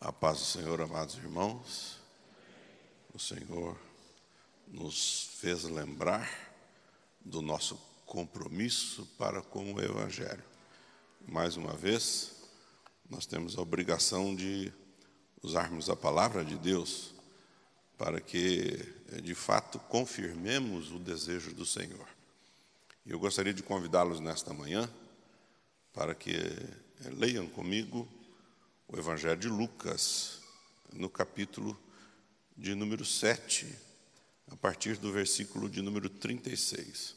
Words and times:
A 0.00 0.12
paz 0.12 0.38
do 0.38 0.44
Senhor, 0.44 0.80
amados 0.80 1.16
irmãos. 1.16 1.98
O 3.12 3.18
Senhor 3.18 3.76
nos 4.68 5.30
fez 5.40 5.64
lembrar 5.64 6.30
do 7.20 7.42
nosso 7.42 7.74
compromisso 8.06 9.04
para 9.18 9.42
com 9.42 9.74
o 9.74 9.82
Evangelho. 9.82 10.44
Mais 11.26 11.56
uma 11.56 11.72
vez, 11.72 12.36
nós 13.10 13.26
temos 13.26 13.58
a 13.58 13.60
obrigação 13.60 14.36
de 14.36 14.72
usarmos 15.42 15.90
a 15.90 15.96
palavra 15.96 16.44
de 16.44 16.56
Deus 16.56 17.12
para 17.98 18.20
que, 18.20 18.78
de 19.20 19.34
fato, 19.34 19.80
confirmemos 19.80 20.92
o 20.92 21.00
desejo 21.00 21.52
do 21.52 21.66
Senhor. 21.66 22.06
Eu 23.04 23.18
gostaria 23.18 23.52
de 23.52 23.64
convidá-los 23.64 24.20
nesta 24.20 24.54
manhã 24.54 24.88
para 25.92 26.14
que 26.14 26.36
leiam 27.16 27.48
comigo 27.48 28.06
o 28.90 28.98
Evangelho 28.98 29.38
de 29.38 29.48
Lucas, 29.48 30.40
no 30.94 31.10
capítulo 31.10 31.78
de 32.56 32.74
número 32.74 33.04
7, 33.04 33.66
a 34.50 34.56
partir 34.56 34.96
do 34.96 35.12
versículo 35.12 35.68
de 35.68 35.82
número 35.82 36.08
36. 36.08 37.14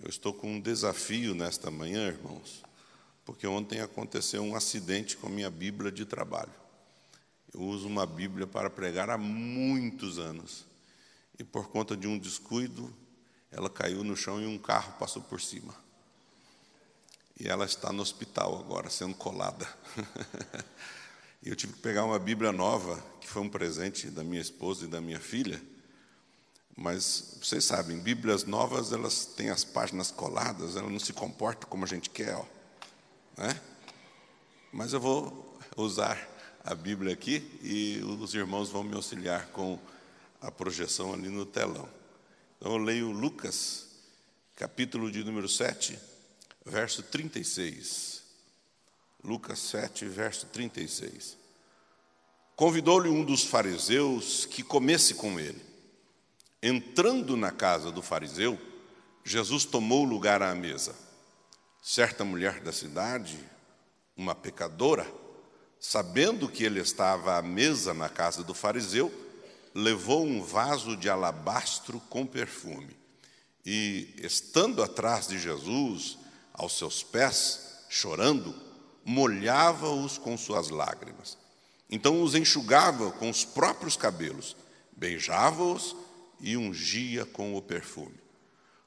Eu 0.00 0.08
estou 0.08 0.32
com 0.32 0.54
um 0.54 0.60
desafio 0.60 1.34
nesta 1.34 1.70
manhã, 1.70 2.08
irmãos, 2.08 2.62
porque 3.22 3.46
ontem 3.46 3.80
aconteceu 3.80 4.42
um 4.42 4.56
acidente 4.56 5.14
com 5.18 5.26
a 5.26 5.30
minha 5.30 5.50
Bíblia 5.50 5.92
de 5.92 6.06
trabalho. 6.06 6.54
Eu 7.52 7.60
uso 7.60 7.86
uma 7.86 8.06
Bíblia 8.06 8.46
para 8.46 8.70
pregar 8.70 9.10
há 9.10 9.18
muitos 9.18 10.18
anos. 10.18 10.64
E 11.38 11.44
por 11.44 11.68
conta 11.68 11.94
de 11.94 12.06
um 12.06 12.18
descuido, 12.18 12.90
ela 13.50 13.68
caiu 13.68 14.02
no 14.02 14.16
chão 14.16 14.40
e 14.40 14.46
um 14.46 14.56
carro 14.56 14.94
passou 14.98 15.20
por 15.20 15.38
cima. 15.38 15.74
E 17.42 17.48
ela 17.48 17.64
está 17.64 17.92
no 17.92 18.02
hospital 18.02 18.56
agora, 18.56 18.88
sendo 18.88 19.16
colada. 19.16 19.68
e 21.42 21.48
eu 21.48 21.56
tive 21.56 21.72
que 21.72 21.80
pegar 21.80 22.04
uma 22.04 22.16
Bíblia 22.16 22.52
nova, 22.52 23.04
que 23.20 23.26
foi 23.26 23.42
um 23.42 23.48
presente 23.48 24.06
da 24.10 24.22
minha 24.22 24.40
esposa 24.40 24.84
e 24.84 24.86
da 24.86 25.00
minha 25.00 25.18
filha. 25.18 25.60
Mas 26.76 27.38
vocês 27.42 27.64
sabem, 27.64 27.98
Bíblias 27.98 28.44
novas, 28.44 28.92
elas 28.92 29.26
têm 29.26 29.50
as 29.50 29.64
páginas 29.64 30.12
coladas, 30.12 30.76
elas 30.76 30.92
não 30.92 31.00
se 31.00 31.12
comportam 31.12 31.68
como 31.68 31.84
a 31.84 31.88
gente 31.88 32.10
quer, 32.10 32.36
ó. 32.36 32.44
Né? 33.36 33.60
Mas 34.72 34.92
eu 34.92 35.00
vou 35.00 35.58
usar 35.76 36.16
a 36.62 36.76
Bíblia 36.76 37.12
aqui 37.12 37.58
e 37.60 38.00
os 38.20 38.34
irmãos 38.34 38.70
vão 38.70 38.84
me 38.84 38.94
auxiliar 38.94 39.48
com 39.48 39.80
a 40.40 40.48
projeção 40.48 41.12
ali 41.12 41.28
no 41.28 41.44
telão. 41.44 41.88
Então 42.56 42.70
eu 42.70 42.78
leio 42.78 43.10
Lucas, 43.10 43.88
capítulo 44.54 45.10
de 45.10 45.24
número 45.24 45.48
7, 45.48 46.11
verso 46.64 47.02
36. 47.02 48.22
Lucas 49.22 49.58
7, 49.60 50.06
verso 50.06 50.46
36. 50.46 51.36
Convidou-lhe 52.56 53.08
um 53.08 53.24
dos 53.24 53.44
fariseus 53.44 54.46
que 54.46 54.62
comesse 54.62 55.14
com 55.14 55.38
ele. 55.38 55.60
Entrando 56.62 57.36
na 57.36 57.50
casa 57.50 57.90
do 57.90 58.02
fariseu, 58.02 58.58
Jesus 59.24 59.64
tomou 59.64 60.04
lugar 60.04 60.42
à 60.42 60.54
mesa. 60.54 60.94
Certa 61.82 62.24
mulher 62.24 62.60
da 62.60 62.72
cidade, 62.72 63.38
uma 64.16 64.34
pecadora, 64.34 65.06
sabendo 65.80 66.48
que 66.48 66.62
ele 66.62 66.80
estava 66.80 67.36
à 67.36 67.42
mesa 67.42 67.92
na 67.92 68.08
casa 68.08 68.44
do 68.44 68.54
fariseu, 68.54 69.12
levou 69.74 70.24
um 70.24 70.42
vaso 70.42 70.96
de 70.96 71.08
alabastro 71.08 72.00
com 72.08 72.26
perfume. 72.26 72.96
E, 73.64 74.14
estando 74.18 74.82
atrás 74.82 75.26
de 75.26 75.38
Jesus, 75.38 76.18
aos 76.62 76.78
seus 76.78 77.02
pés, 77.02 77.84
chorando, 77.88 78.54
molhava-os 79.04 80.16
com 80.16 80.36
suas 80.38 80.68
lágrimas. 80.68 81.36
Então 81.90 82.22
os 82.22 82.34
enxugava 82.34 83.10
com 83.12 83.28
os 83.28 83.44
próprios 83.44 83.96
cabelos, 83.96 84.56
beijava-os 84.92 85.96
e 86.40 86.56
ungia 86.56 87.26
com 87.26 87.56
o 87.56 87.62
perfume. 87.62 88.14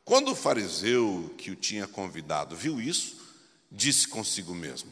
Quando 0.06 0.32
o 0.32 0.36
fariseu 0.36 1.34
que 1.38 1.52
o 1.52 1.56
tinha 1.56 1.86
convidado 1.86 2.56
viu 2.56 2.80
isso, 2.80 3.18
disse 3.70 4.08
consigo 4.08 4.56
mesmo: 4.56 4.92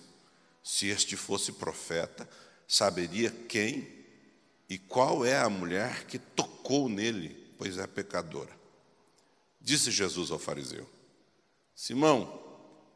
Se 0.62 0.88
este 0.88 1.16
fosse 1.16 1.54
profeta, 1.54 2.30
saberia 2.68 3.32
quem 3.48 3.88
e 4.70 4.78
qual 4.78 5.26
é 5.26 5.38
a 5.38 5.50
mulher 5.50 6.06
que 6.06 6.20
tocou 6.20 6.90
nele, 6.90 7.30
pois 7.58 7.78
é 7.78 7.88
pecadora. 7.88 8.52
Disse 9.62 9.90
Jesus 9.90 10.32
ao 10.32 10.40
fariseu: 10.40 10.90
Simão, 11.74 12.43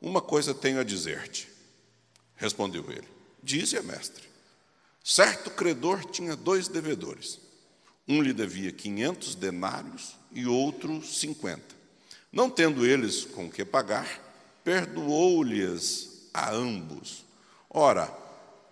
uma 0.01 0.21
coisa 0.21 0.53
tenho 0.53 0.79
a 0.79 0.83
dizer-te. 0.83 1.49
Respondeu 2.35 2.89
ele: 2.91 3.07
Dize, 3.41 3.79
mestre. 3.81 4.27
Certo 5.03 5.49
credor 5.49 6.03
tinha 6.05 6.35
dois 6.35 6.67
devedores. 6.67 7.39
Um 8.07 8.21
lhe 8.21 8.33
devia 8.33 8.71
quinhentos 8.71 9.35
denários 9.35 10.15
e 10.31 10.45
outro 10.45 11.03
cinquenta. 11.03 11.75
Não 12.31 12.49
tendo 12.49 12.85
eles 12.85 13.25
com 13.25 13.49
que 13.49 13.65
pagar, 13.65 14.07
perdoou-lhes 14.63 16.29
a 16.33 16.51
ambos. 16.51 17.25
Ora, 17.69 18.07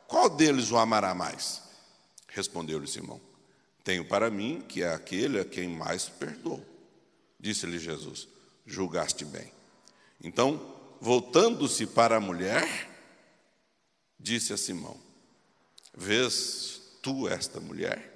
qual 0.08 0.30
deles 0.30 0.72
o 0.72 0.78
amará 0.78 1.16
mais? 1.16 1.62
Respondeu-lhe 2.28 2.88
Simão: 2.88 3.20
Tenho 3.84 4.06
para 4.06 4.30
mim 4.30 4.64
que 4.68 4.84
é 4.84 4.94
aquele 4.94 5.40
a 5.40 5.46
quem 5.46 5.70
mais 5.70 6.08
perdoou. 6.08 6.64
Disse-lhe 7.40 7.80
Jesus: 7.80 8.28
Julgaste 8.66 9.26
bem. 9.26 9.52
Então 10.24 10.76
voltando-se 11.02 11.88
para 11.88 12.18
a 12.18 12.20
mulher, 12.20 12.90
disse 14.20 14.54
a 14.54 14.58
Simão: 14.58 15.00
Vês 15.94 16.82
tu 17.02 17.28
esta 17.28 17.60
mulher? 17.60 18.14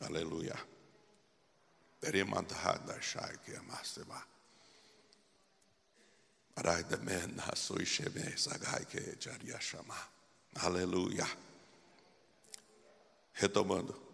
Aleluia. 0.00 0.58
Aleluia. 10.56 11.26
Retomando. 13.32 14.09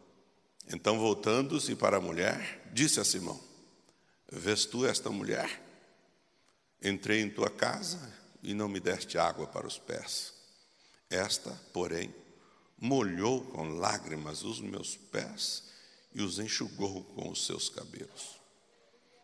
Então, 0.73 0.99
voltando-se 0.99 1.75
para 1.75 1.99
a 1.99 2.01
mulher, 2.01 2.69
disse 2.73 2.99
a 2.99 3.05
Simão: 3.05 3.41
Vês 4.31 4.65
tu 4.65 4.85
esta 4.85 5.11
mulher? 5.11 5.63
Entrei 6.83 7.21
em 7.21 7.31
tua 7.31 7.49
casa 7.49 8.13
e 8.43 8.53
não 8.53 8.69
me 8.69 8.81
deste 8.81 9.17
água 9.19 9.47
para 9.47 9.67
os 9.67 9.79
pés. 9.79 10.35
Esta, 11.09 11.51
porém, 11.73 12.13
molhou 12.79 13.41
com 13.41 13.79
lágrimas 13.79 14.43
os 14.43 14.61
meus 14.61 14.97
pés 14.97 15.65
e 16.15 16.21
os 16.21 16.39
enxugou 16.39 17.05
com 17.15 17.31
os 17.31 17.47
seus 17.47 17.69
cabelos. 17.69 18.41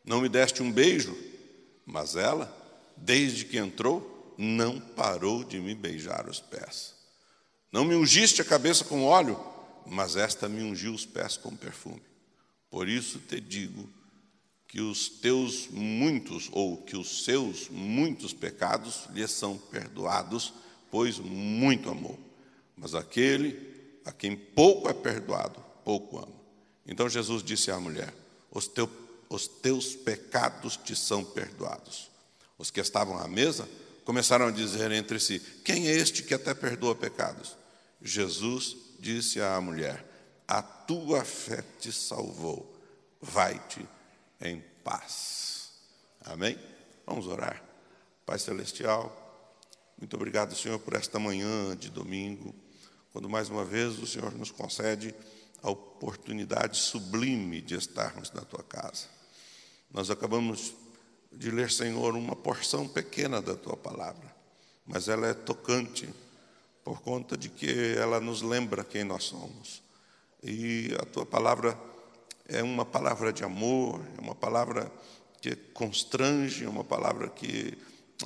Não 0.04 0.20
me 0.20 0.28
deste 0.28 0.62
um 0.62 0.70
beijo, 0.70 1.16
mas 1.84 2.16
ela, 2.16 2.50
desde 2.96 3.44
que 3.44 3.58
entrou, 3.58 4.34
não 4.38 4.80
parou 4.80 5.44
de 5.44 5.58
me 5.60 5.74
beijar 5.74 6.28
os 6.28 6.40
pés. 6.40 6.94
Não 7.70 7.84
me 7.84 7.94
ungiste 7.94 8.42
a 8.42 8.44
cabeça 8.44 8.84
com 8.84 9.04
óleo, 9.04 9.38
mas 9.86 10.16
esta 10.16 10.48
me 10.48 10.62
ungiu 10.62 10.92
os 10.94 11.06
pés 11.06 11.36
com 11.36 11.54
perfume. 11.54 12.02
Por 12.70 12.88
isso 12.88 13.18
te 13.18 13.40
digo 13.40 13.88
que 14.66 14.80
os 14.80 15.08
teus 15.08 15.68
muitos, 15.68 16.48
ou 16.50 16.78
que 16.78 16.96
os 16.96 17.24
seus 17.24 17.68
muitos 17.68 18.32
pecados 18.32 19.06
lhe 19.12 19.26
são 19.28 19.58
perdoados, 19.58 20.54
pois 20.90 21.18
muito 21.18 21.90
amou. 21.90 22.18
Mas 22.76 22.94
aquele 22.94 24.00
a 24.04 24.12
quem 24.12 24.34
pouco 24.34 24.88
é 24.88 24.94
perdoado, 24.94 25.62
pouco 25.84 26.18
ama. 26.18 26.42
Então 26.86 27.08
Jesus 27.08 27.42
disse 27.42 27.70
à 27.70 27.78
mulher: 27.78 28.12
os, 28.50 28.66
teu, 28.66 28.90
os 29.28 29.46
teus 29.46 29.94
pecados 29.94 30.76
te 30.76 30.96
são 30.96 31.24
perdoados. 31.24 32.10
Os 32.58 32.70
que 32.70 32.80
estavam 32.80 33.18
à 33.18 33.28
mesa 33.28 33.68
começaram 34.04 34.46
a 34.46 34.50
dizer 34.50 34.90
entre 34.92 35.20
si: 35.20 35.40
Quem 35.64 35.88
é 35.88 35.92
este 35.92 36.22
que 36.22 36.34
até 36.34 36.54
perdoa 36.54 36.94
pecados? 36.94 37.56
Jesus 38.00 38.76
disse 39.02 39.40
à 39.40 39.60
mulher: 39.60 40.06
A 40.46 40.62
tua 40.62 41.24
fé 41.24 41.62
te 41.80 41.92
salvou, 41.92 42.72
vai-te 43.20 43.86
em 44.40 44.62
paz. 44.84 45.72
Amém? 46.24 46.56
Vamos 47.04 47.26
orar. 47.26 47.60
Pai 48.24 48.38
Celestial, 48.38 49.18
muito 49.98 50.14
obrigado, 50.14 50.54
Senhor, 50.54 50.78
por 50.78 50.94
esta 50.94 51.18
manhã 51.18 51.76
de 51.76 51.90
domingo, 51.90 52.54
quando 53.12 53.28
mais 53.28 53.50
uma 53.50 53.64
vez 53.64 53.98
o 53.98 54.06
Senhor 54.06 54.32
nos 54.32 54.52
concede 54.52 55.12
a 55.60 55.70
oportunidade 55.70 56.78
sublime 56.78 57.60
de 57.60 57.74
estarmos 57.74 58.30
na 58.30 58.42
tua 58.42 58.62
casa. 58.62 59.06
Nós 59.92 60.10
acabamos 60.10 60.74
de 61.32 61.50
ler, 61.50 61.70
Senhor, 61.70 62.14
uma 62.14 62.36
porção 62.36 62.86
pequena 62.86 63.42
da 63.42 63.56
tua 63.56 63.76
palavra, 63.76 64.34
mas 64.86 65.08
ela 65.08 65.26
é 65.26 65.34
tocante 65.34 66.08
por 66.84 67.00
conta 67.00 67.36
de 67.36 67.48
que 67.48 67.94
ela 67.96 68.20
nos 68.20 68.42
lembra 68.42 68.84
quem 68.84 69.04
nós 69.04 69.24
somos. 69.24 69.82
E 70.42 70.90
a 71.00 71.04
tua 71.04 71.24
palavra 71.24 71.78
é 72.48 72.62
uma 72.62 72.84
palavra 72.84 73.32
de 73.32 73.44
amor, 73.44 74.00
é 74.18 74.20
uma 74.20 74.34
palavra 74.34 74.90
que 75.40 75.54
constrange, 75.54 76.64
é 76.64 76.68
uma 76.68 76.84
palavra 76.84 77.28
que 77.28 77.78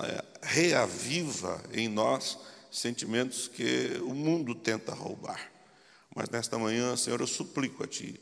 é, 0.02 0.24
reaviva 0.42 1.62
em 1.72 1.88
nós 1.88 2.38
sentimentos 2.70 3.48
que 3.48 3.98
o 4.02 4.14
mundo 4.14 4.54
tenta 4.54 4.94
roubar. 4.94 5.50
Mas 6.14 6.28
nesta 6.30 6.58
manhã, 6.58 6.96
Senhor, 6.96 7.20
eu 7.20 7.26
suplico 7.26 7.84
a 7.84 7.86
Ti 7.86 8.20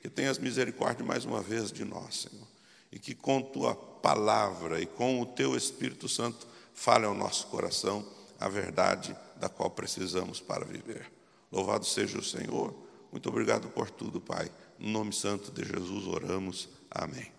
que 0.00 0.08
tenhas 0.08 0.38
misericórdia 0.38 1.04
mais 1.04 1.24
uma 1.24 1.40
vez 1.40 1.70
de 1.70 1.84
nós, 1.84 2.22
Senhor, 2.28 2.46
e 2.90 2.98
que 2.98 3.14
com 3.14 3.40
Tua 3.40 3.74
palavra 3.74 4.80
e 4.80 4.86
com 4.86 5.20
o 5.20 5.26
Teu 5.26 5.56
Espírito 5.56 6.08
Santo 6.08 6.46
fale 6.74 7.06
ao 7.06 7.14
nosso 7.14 7.46
coração 7.46 8.04
a 8.40 8.48
verdade 8.48 9.16
da 9.42 9.48
qual 9.48 9.68
precisamos 9.68 10.40
para 10.40 10.64
viver. 10.64 11.10
Louvado 11.50 11.84
seja 11.84 12.16
o 12.16 12.22
Senhor. 12.22 12.72
Muito 13.10 13.28
obrigado 13.28 13.68
por 13.70 13.90
tudo, 13.90 14.20
Pai. 14.20 14.48
No 14.78 14.90
nome 14.90 15.12
santo 15.12 15.50
de 15.50 15.64
Jesus 15.64 16.06
oramos. 16.06 16.68
Amém. 16.88 17.32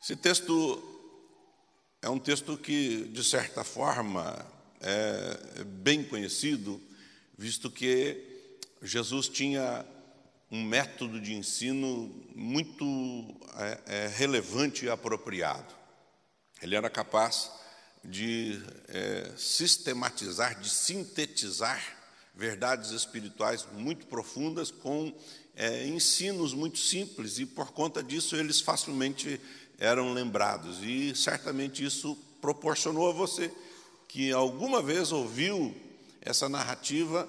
Esse 0.00 0.14
texto 0.14 0.80
é 2.00 2.08
um 2.08 2.20
texto 2.20 2.56
que, 2.56 3.02
de 3.06 3.24
certa 3.24 3.64
forma, 3.64 4.46
é 4.80 5.64
bem 5.64 6.04
conhecido, 6.04 6.80
visto 7.36 7.68
que 7.68 8.56
Jesus 8.80 9.28
tinha 9.28 9.84
um 10.50 10.64
método 10.64 11.20
de 11.20 11.34
ensino 11.34 12.12
muito 12.34 12.84
é, 13.56 13.80
é, 13.86 14.06
relevante 14.08 14.84
e 14.84 14.90
apropriado. 14.90 15.74
Ele 16.60 16.74
era 16.74 16.90
capaz 16.90 17.50
de 18.04 18.60
é, 18.88 19.32
sistematizar, 19.36 20.58
de 20.58 20.68
sintetizar 20.68 21.80
verdades 22.34 22.90
espirituais 22.90 23.66
muito 23.72 24.06
profundas 24.06 24.70
com 24.70 25.12
é, 25.54 25.86
ensinos 25.86 26.54
muito 26.54 26.78
simples, 26.78 27.38
e 27.38 27.46
por 27.46 27.72
conta 27.72 28.02
disso 28.02 28.34
eles 28.34 28.60
facilmente 28.60 29.40
eram 29.78 30.12
lembrados. 30.12 30.78
E 30.82 31.14
certamente 31.14 31.84
isso 31.84 32.16
proporcionou 32.40 33.08
a 33.10 33.12
você 33.12 33.52
que 34.08 34.32
alguma 34.32 34.82
vez 34.82 35.12
ouviu 35.12 35.74
essa 36.20 36.48
narrativa, 36.48 37.28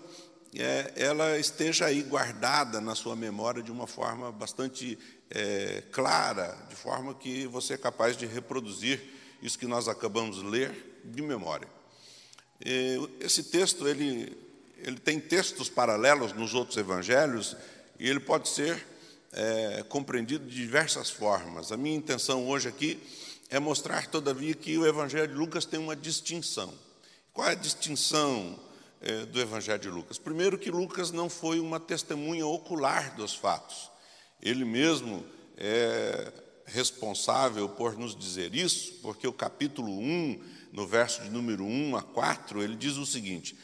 é, 0.56 0.94
ela 0.96 1.38
esteja 1.38 1.86
aí 1.86 2.02
guardada 2.02 2.82
na 2.82 2.96
sua 2.96 3.16
memória 3.16 3.64
de 3.64 3.72
uma 3.72 3.88
forma 3.88 4.32
bastante 4.32 4.98
é, 5.30 5.84
clara, 5.92 6.58
de 6.70 6.76
forma 6.76 7.14
que 7.14 7.48
você 7.48 7.76
é 7.76 7.78
capaz 7.78 8.18
de 8.18 8.26
reproduzir 8.26 9.02
isso 9.42 9.58
que 9.58 9.68
nós 9.68 9.88
acabamos 9.88 10.38
de 10.38 10.46
ler 10.46 11.02
de 11.06 11.22
memória. 11.22 11.68
Esse 13.20 13.44
texto 13.44 13.88
ele, 13.88 14.38
ele 14.78 15.00
tem 15.00 15.20
textos 15.20 15.68
paralelos 15.68 16.32
nos 16.34 16.54
outros 16.54 16.78
evangelhos 16.78 17.56
e 18.00 18.08
ele 18.08 18.20
pode 18.20 18.50
ser 18.50 18.86
é, 19.32 19.84
compreendido 19.88 20.46
de 20.46 20.56
diversas 20.56 21.10
formas. 21.10 21.72
A 21.72 21.78
minha 21.78 21.96
intenção 21.96 22.48
hoje 22.48 22.68
aqui 22.68 23.02
é 23.50 23.60
mostrar, 23.60 24.08
todavia, 24.08 24.54
que 24.54 24.78
o 24.78 24.86
Evangelho 24.86 25.28
de 25.28 25.34
Lucas 25.34 25.66
tem 25.66 25.80
uma 25.80 25.96
distinção. 25.96 26.74
Qual 27.34 27.48
é 27.48 27.52
a 27.52 27.56
distinção 27.56 28.58
é, 29.02 29.26
do 29.26 29.40
Evangelho 29.40 29.80
de 29.80 29.90
Lucas? 29.90 30.18
Primeiro, 30.18 30.58
que 30.58 30.72
Lucas 30.72 31.12
não 31.12 31.30
foi 31.30 31.60
uma 31.60 31.80
testemunha 31.80 32.46
ocular 32.46 33.16
dos 33.16 33.34
fatos. 33.34 33.90
Ele 34.42 34.64
mesmo 34.64 35.26
é 35.58 36.32
responsável 36.66 37.68
por 37.68 37.98
nos 37.98 38.16
dizer 38.16 38.56
isso, 38.56 38.94
porque 39.02 39.28
o 39.28 39.34
capítulo 39.34 39.92
1, 39.92 40.40
no 40.72 40.88
verso 40.88 41.22
de 41.22 41.30
número 41.30 41.64
1 41.64 41.98
a 41.98 42.02
4, 42.02 42.62
ele 42.64 42.76
diz 42.76 42.98
o 42.98 43.06
seguinte: 43.06 43.56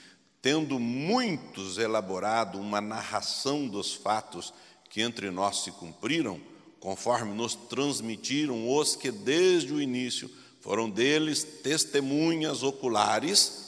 Tendo 0.41 0.79
muitos 0.79 1.77
elaborado 1.77 2.59
uma 2.59 2.81
narração 2.81 3.67
dos 3.67 3.93
fatos 3.93 4.53
que 4.89 5.01
entre 5.01 5.31
nós 5.31 5.63
se 5.63 5.71
cumpriram, 5.71 6.39
conforme 6.79 7.33
nos 7.33 7.55
transmitiram 7.55 8.69
os 8.69 8.95
que 8.95 9.11
desde 9.11 9.73
o 9.73 9.81
início 9.81 10.29
foram 10.61 10.89
deles 10.89 11.43
testemunhas 11.43 12.61
oculares 12.61 13.66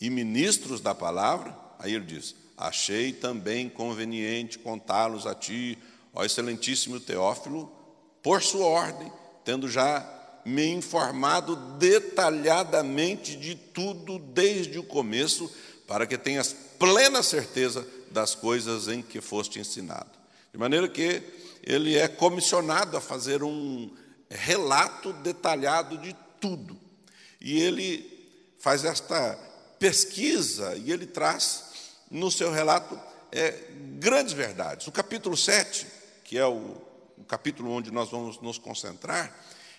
e 0.00 0.10
ministros 0.10 0.80
da 0.80 0.94
palavra. 0.94 1.56
Aí 1.78 1.94
ele 1.94 2.04
diz: 2.04 2.34
Achei 2.56 3.12
também 3.12 3.68
conveniente 3.68 4.58
contá-los 4.58 5.26
a 5.26 5.34
ti, 5.34 5.78
ó 6.14 6.24
excelentíssimo 6.24 7.00
Teófilo, 7.00 7.70
por 8.22 8.42
sua 8.42 8.66
ordem, 8.66 9.12
tendo 9.44 9.68
já 9.68 10.12
me 10.44 10.66
informado 10.66 11.56
detalhadamente 11.76 13.36
de 13.36 13.54
tudo 13.54 14.18
desde 14.18 14.78
o 14.78 14.84
começo, 14.84 15.50
para 15.86 16.06
que 16.06 16.16
tenhas 16.16 16.54
plena 16.78 17.22
certeza 17.22 17.86
das 18.10 18.34
coisas 18.34 18.88
em 18.88 19.02
que 19.02 19.20
foste 19.20 19.58
ensinado. 19.58 20.10
De 20.52 20.58
maneira 20.58 20.88
que 20.88 21.22
ele 21.62 21.96
é 21.96 22.06
comissionado 22.06 22.96
a 22.96 23.00
fazer 23.00 23.42
um 23.42 23.90
relato 24.30 25.12
detalhado 25.12 25.98
de 25.98 26.16
tudo. 26.40 26.78
E 27.40 27.60
ele 27.60 28.08
faz 28.58 28.84
esta 28.84 29.38
pesquisa 29.86 30.74
e 30.74 30.90
ele 30.90 31.06
traz 31.06 31.64
no 32.10 32.28
seu 32.28 32.50
relato 32.50 32.98
é, 33.30 33.68
grandes 34.00 34.32
verdades. 34.32 34.88
O 34.88 34.92
capítulo 34.92 35.36
7, 35.36 35.86
que 36.24 36.36
é 36.36 36.44
o, 36.44 36.76
o, 37.16 37.24
capítulo 37.28 37.70
onde 37.70 37.92
nós 37.92 38.10
vamos 38.10 38.40
nos 38.40 38.58
concentrar, 38.58 39.32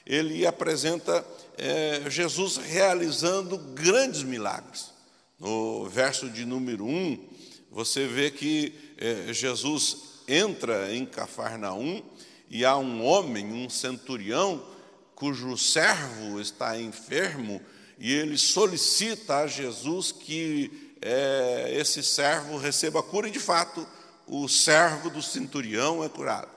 ele 0.05 0.47
apresenta 0.47 1.25
é, 1.57 2.09
Jesus 2.09 2.55
realizando 2.55 3.57
grandes 3.57 4.23
milagres. 4.23 4.93
No 5.37 5.89
verso 5.89 6.29
de 6.29 6.45
número 6.45 6.85
1, 6.85 7.27
você 7.69 8.07
vê 8.07 8.31
que 8.31 8.73
é, 8.97 9.33
Jesus 9.33 10.21
entra 10.25 10.93
em 10.95 11.05
Cafarnaum 11.05 12.01
e 12.49 12.63
há 12.63 12.77
um 12.77 13.03
homem, 13.03 13.51
um 13.51 13.69
centurião, 13.69 14.65
cujo 15.15 15.57
servo 15.57 16.39
está 16.39 16.79
enfermo, 16.79 17.61
e 17.97 18.13
ele 18.13 18.37
solicita 18.37 19.37
a 19.37 19.47
Jesus 19.47 20.11
que 20.11 20.95
é, 21.01 21.73
esse 21.75 22.03
servo 22.03 22.57
receba 22.57 23.01
cura, 23.01 23.27
e 23.27 23.31
de 23.31 23.39
fato, 23.39 23.85
o 24.27 24.47
servo 24.47 25.09
do 25.09 25.21
centurião 25.21 26.03
é 26.03 26.09
curado. 26.09 26.49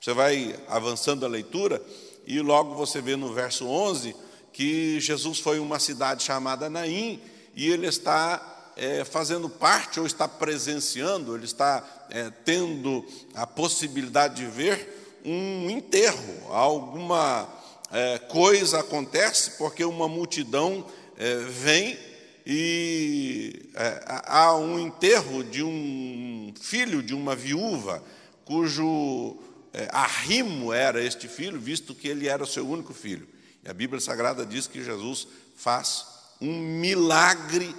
Você 0.00 0.12
vai 0.12 0.54
avançando 0.68 1.24
a 1.24 1.28
leitura, 1.28 1.82
e 2.26 2.40
logo 2.40 2.74
você 2.74 3.00
vê 3.00 3.16
no 3.16 3.32
verso 3.32 3.66
11 3.66 4.14
que 4.52 5.00
Jesus 5.00 5.40
foi 5.40 5.56
em 5.56 5.60
uma 5.60 5.80
cidade 5.80 6.22
chamada 6.22 6.70
Naim, 6.70 7.20
e 7.56 7.68
ele 7.68 7.86
está 7.86 8.72
é, 8.76 9.04
fazendo 9.04 9.48
parte 9.48 9.98
ou 9.98 10.06
está 10.06 10.28
presenciando, 10.28 11.34
ele 11.34 11.44
está 11.44 11.84
é, 12.10 12.30
tendo 12.44 13.04
a 13.34 13.46
possibilidade 13.46 14.36
de 14.36 14.46
ver 14.46 15.20
um 15.24 15.70
enterro, 15.70 16.52
alguma 16.52 17.48
é, 17.94 18.18
coisa 18.18 18.80
acontece 18.80 19.52
porque 19.52 19.84
uma 19.84 20.08
multidão 20.08 20.84
é, 21.16 21.36
vem 21.44 21.96
e 22.44 23.70
é, 23.72 24.02
há 24.26 24.56
um 24.56 24.80
enterro 24.80 25.44
de 25.44 25.62
um 25.62 26.52
filho 26.60 27.00
de 27.04 27.14
uma 27.14 27.36
viúva 27.36 28.02
cujo 28.44 29.38
é, 29.72 29.88
arrimo 29.92 30.72
era 30.72 31.00
este 31.02 31.28
filho, 31.28 31.60
visto 31.60 31.94
que 31.94 32.08
ele 32.08 32.28
era 32.28 32.42
o 32.42 32.46
seu 32.46 32.68
único 32.68 32.92
filho. 32.92 33.28
E 33.64 33.70
a 33.70 33.72
Bíblia 33.72 34.00
Sagrada 34.00 34.44
diz 34.44 34.66
que 34.66 34.82
Jesus 34.82 35.28
faz 35.56 36.04
um 36.40 36.52
milagre 36.52 37.72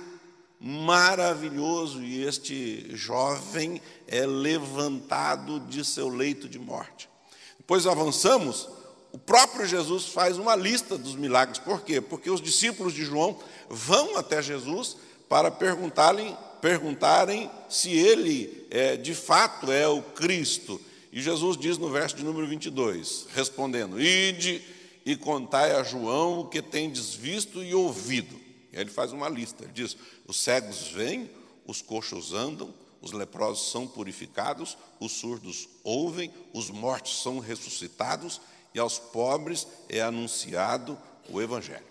maravilhoso 0.62 2.02
e 2.02 2.24
este 2.24 2.90
jovem 2.96 3.82
é 4.08 4.26
levantado 4.26 5.60
de 5.60 5.84
seu 5.84 6.08
leito 6.08 6.48
de 6.48 6.58
morte. 6.58 7.10
Depois 7.58 7.86
avançamos, 7.86 8.70
o 9.16 9.18
próprio 9.18 9.66
Jesus 9.66 10.08
faz 10.08 10.38
uma 10.38 10.58
lista 10.58 10.98
dos 10.98 11.16
milagres. 11.16 11.58
Por 11.58 11.84
quê? 11.84 12.02
Porque 12.02 12.30
os 12.30 12.42
discípulos 12.42 12.94
de 12.94 13.06
João 13.06 13.40
vão 13.70 14.18
até 14.18 14.42
Jesus 14.42 14.98
para 15.30 15.50
perguntarem, 15.50 16.38
perguntarem 16.60 17.50
se 17.70 17.92
ele 17.92 18.68
é, 18.70 18.98
de 18.98 19.16
fato 19.16 19.72
é 19.72 19.88
o 19.88 20.02
Cristo. 20.02 20.82
E 21.14 21.22
Jesus 21.22 21.56
diz 21.56 21.78
no 21.78 21.90
verso 21.90 22.18
de 22.18 22.26
número 22.26 22.46
22, 22.46 23.28
respondendo: 23.34 24.02
Ide 24.02 24.62
e 25.06 25.16
contai 25.16 25.72
a 25.72 25.82
João 25.82 26.42
o 26.42 26.50
que 26.50 26.62
tendes 26.62 27.14
visto 27.14 27.64
e 27.64 27.74
ouvido. 27.74 28.36
E 28.74 28.76
aí 28.76 28.84
ele 28.84 28.92
faz 28.92 29.14
uma 29.14 29.30
lista. 29.30 29.64
Ele 29.64 29.72
diz: 29.72 29.96
os 30.28 30.42
cegos 30.42 30.90
vêm, 30.90 31.30
os 31.66 31.82
coxos 31.82 32.34
andam, 32.34 32.74
os 33.02 33.14
leprosos 33.14 33.72
são 33.72 33.88
purificados, 33.88 34.78
os 35.00 35.14
surdos 35.14 35.70
ouvem, 35.86 36.34
os 36.52 36.70
mortos 36.70 37.24
são 37.24 37.40
ressuscitados 37.40 38.42
e 38.76 38.80
aos 38.80 39.00
pobres 39.00 39.66
é 39.88 40.02
anunciado 40.02 40.98
o 41.30 41.42
Evangelho. 41.42 41.86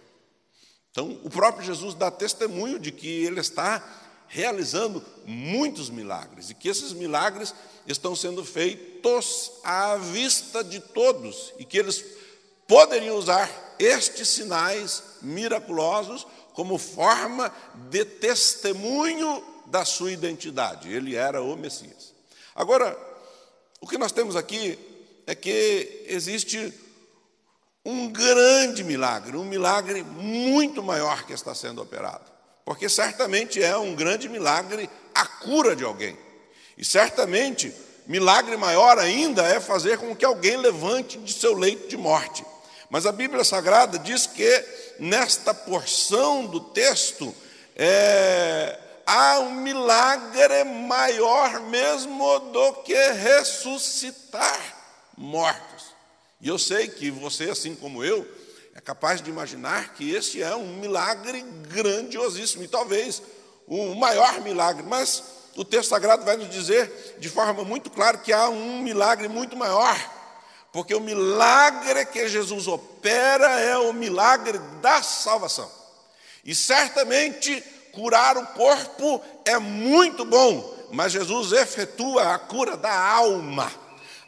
Então, 0.91 1.19
o 1.25 1.31
próprio 1.31 1.65
Jesus 1.65 1.95
dá 1.95 2.11
testemunho 2.11 2.79
de 2.79 2.93
que 2.93 3.25
ele 3.25 3.41
está 3.41 3.83
realizando 4.29 5.03
muitos 5.25 5.89
milagres 5.89 6.51
e 6.51 6.55
que 6.55 6.69
esses 6.69 6.93
milagres 6.93 7.55
estão 7.87 8.15
sendo 8.15 8.45
feitos 8.45 9.51
à 9.65 9.97
vista 9.97 10.63
de 10.63 10.79
todos 10.79 11.55
e 11.59 11.65
que 11.65 11.79
eles 11.79 12.05
poderiam 12.69 13.17
usar 13.17 13.51
estes 13.79 14.29
sinais 14.29 15.03
miraculosos 15.23 16.27
como 16.53 16.77
forma 16.77 17.53
de 17.91 18.05
testemunho 18.05 19.43
da 19.67 19.85
sua 19.87 20.13
identidade, 20.13 20.93
ele 20.93 21.17
era 21.17 21.43
o 21.43 21.57
Messias. 21.57 22.13
Agora, 22.55 22.97
o 23.81 23.89
que 23.89 23.99
nós 23.99 24.13
temos 24.13 24.37
aqui 24.37 24.79
é 25.27 25.35
que 25.35 26.05
existe 26.07 26.73
um 27.85 28.09
grande 28.09 28.83
milagre, 28.83 29.37
um 29.37 29.45
milagre 29.45 30.03
muito 30.03 30.83
maior 30.83 31.25
que 31.25 31.33
está 31.33 31.55
sendo 31.55 31.83
operado. 31.83 32.25
Porque 32.65 32.89
certamente 32.89 33.63
é 33.63 33.77
um 33.77 33.95
grande 33.95 34.29
milagre 34.29 34.89
a 35.15 35.27
cura 35.27 35.77
de 35.77 35.85
alguém. 35.85 36.17
E 36.79 36.85
certamente, 36.85 37.75
milagre 38.07 38.57
maior 38.57 38.99
ainda 38.99 39.43
é 39.43 39.61
fazer 39.61 39.99
com 39.99 40.17
que 40.17 40.25
alguém 40.25 40.57
levante 40.57 41.19
de 41.19 41.33
seu 41.33 41.55
leito 41.55 41.89
de 41.89 41.97
morte. 41.97 42.45
Mas 42.89 43.07
a 43.07 43.13
Bíblia 43.13 43.45
Sagrada 43.45 43.99
diz 43.99 44.27
que 44.27 44.65
nesta 44.99 45.53
porção 45.53 46.47
do 46.47 46.61
texto 46.61 47.35
é, 47.77 48.79
há 49.07 49.41
um 49.41 49.51
milagre 49.51 50.65
maior 50.65 51.61
mesmo 51.61 52.39
do 52.39 52.73
que 52.83 52.95
ressuscitar 53.13 54.74
mortos. 55.17 55.95
E 56.41 56.49
eu 56.49 56.59
sei 56.59 56.89
que 56.89 57.11
você, 57.11 57.51
assim 57.51 57.75
como 57.75 58.05
eu, 58.05 58.27
é 58.75 58.81
capaz 58.81 59.23
de 59.23 59.31
imaginar 59.31 59.95
que 59.95 60.11
esse 60.13 60.43
é 60.43 60.55
um 60.55 60.77
milagre 60.77 61.41
grandiosíssimo 61.69 62.65
e 62.65 62.69
talvez 62.69 63.23
o 63.67 63.95
maior 63.95 64.41
milagre, 64.41 64.83
mas 64.83 65.23
o 65.57 65.65
texto 65.65 65.91
sagrado 65.91 66.25
vai 66.25 66.37
nos 66.37 66.51
dizer 66.51 67.17
de 67.19 67.29
forma 67.29 67.65
muito 67.65 67.89
clara 67.89 68.19
que 68.19 68.33
há 68.33 68.49
um 68.49 68.83
milagre 68.83 69.29
muito 69.29 69.57
maior, 69.57 69.97
porque 70.73 70.95
o 70.95 71.01
milagre 71.01 72.05
que 72.07 72.29
Jesus 72.29 72.67
opera 72.67 73.61
é 73.61 73.79
o 73.79 73.93
milagre 73.93 74.59
da 74.83 75.03
salvação. 75.03 75.71
E 76.45 76.55
certamente 76.55 77.63
curar 77.93 78.37
o 78.37 78.47
corpo 78.49 79.23
é 79.45 79.57
muito 79.59 80.25
bom, 80.25 80.75
mas 80.91 81.13
Jesus 81.13 81.53
efetua 81.53 82.35
a 82.35 82.39
cura 82.39 82.77
da 82.77 82.93
alma. 82.93 83.73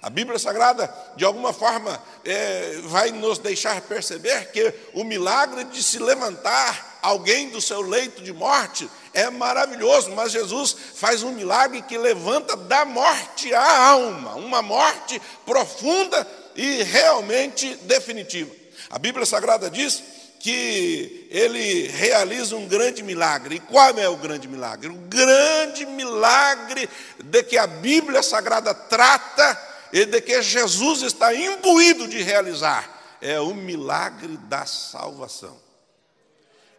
A 0.02 0.10
Bíblia 0.10 0.38
Sagrada, 0.38 0.92
de 1.16 1.24
alguma 1.24 1.52
forma, 1.52 2.00
é, 2.24 2.80
vai 2.84 3.10
nos 3.10 3.38
deixar 3.38 3.80
perceber 3.80 4.50
que 4.52 4.72
o 4.92 5.02
milagre 5.04 5.64
de 5.64 5.82
se 5.82 5.98
levantar 5.98 6.98
alguém 7.02 7.48
do 7.48 7.60
seu 7.60 7.80
leito 7.80 8.22
de 8.22 8.32
morte 8.32 8.88
é 9.14 9.30
maravilhoso, 9.30 10.10
mas 10.10 10.32
Jesus 10.32 10.76
faz 10.94 11.22
um 11.22 11.32
milagre 11.32 11.80
que 11.82 11.96
levanta 11.96 12.56
da 12.56 12.84
morte 12.84 13.54
a 13.54 13.88
alma, 13.88 14.34
uma 14.34 14.60
morte 14.60 15.20
profunda 15.44 16.26
e 16.54 16.82
realmente 16.82 17.74
definitiva. 17.82 18.54
A 18.90 18.98
Bíblia 18.98 19.24
Sagrada 19.24 19.70
diz 19.70 20.02
que 20.38 21.26
ele 21.30 21.88
realiza 21.88 22.54
um 22.56 22.68
grande 22.68 23.02
milagre. 23.02 23.56
E 23.56 23.60
qual 23.60 23.98
é 23.98 24.08
o 24.08 24.16
grande 24.16 24.46
milagre? 24.46 24.88
O 24.88 24.94
grande 25.08 25.86
milagre 25.86 26.88
de 27.24 27.42
que 27.42 27.58
a 27.58 27.66
Bíblia 27.66 28.22
Sagrada 28.22 28.74
trata 28.74 29.75
e 29.92 30.04
de 30.04 30.20
que 30.20 30.42
Jesus 30.42 31.02
está 31.02 31.34
imbuído 31.34 32.08
de 32.08 32.22
realizar 32.22 33.18
é 33.20 33.40
o 33.40 33.54
milagre 33.54 34.36
da 34.36 34.66
salvação. 34.66 35.60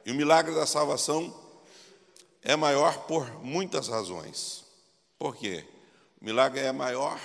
E 0.05 0.11
o 0.11 0.15
milagre 0.15 0.53
da 0.53 0.65
salvação 0.65 1.33
é 2.41 2.55
maior 2.55 3.05
por 3.07 3.43
muitas 3.43 3.87
razões. 3.87 4.63
Por 5.17 5.35
quê? 5.35 5.65
O 6.21 6.25
milagre 6.25 6.61
é 6.61 6.71
maior 6.71 7.19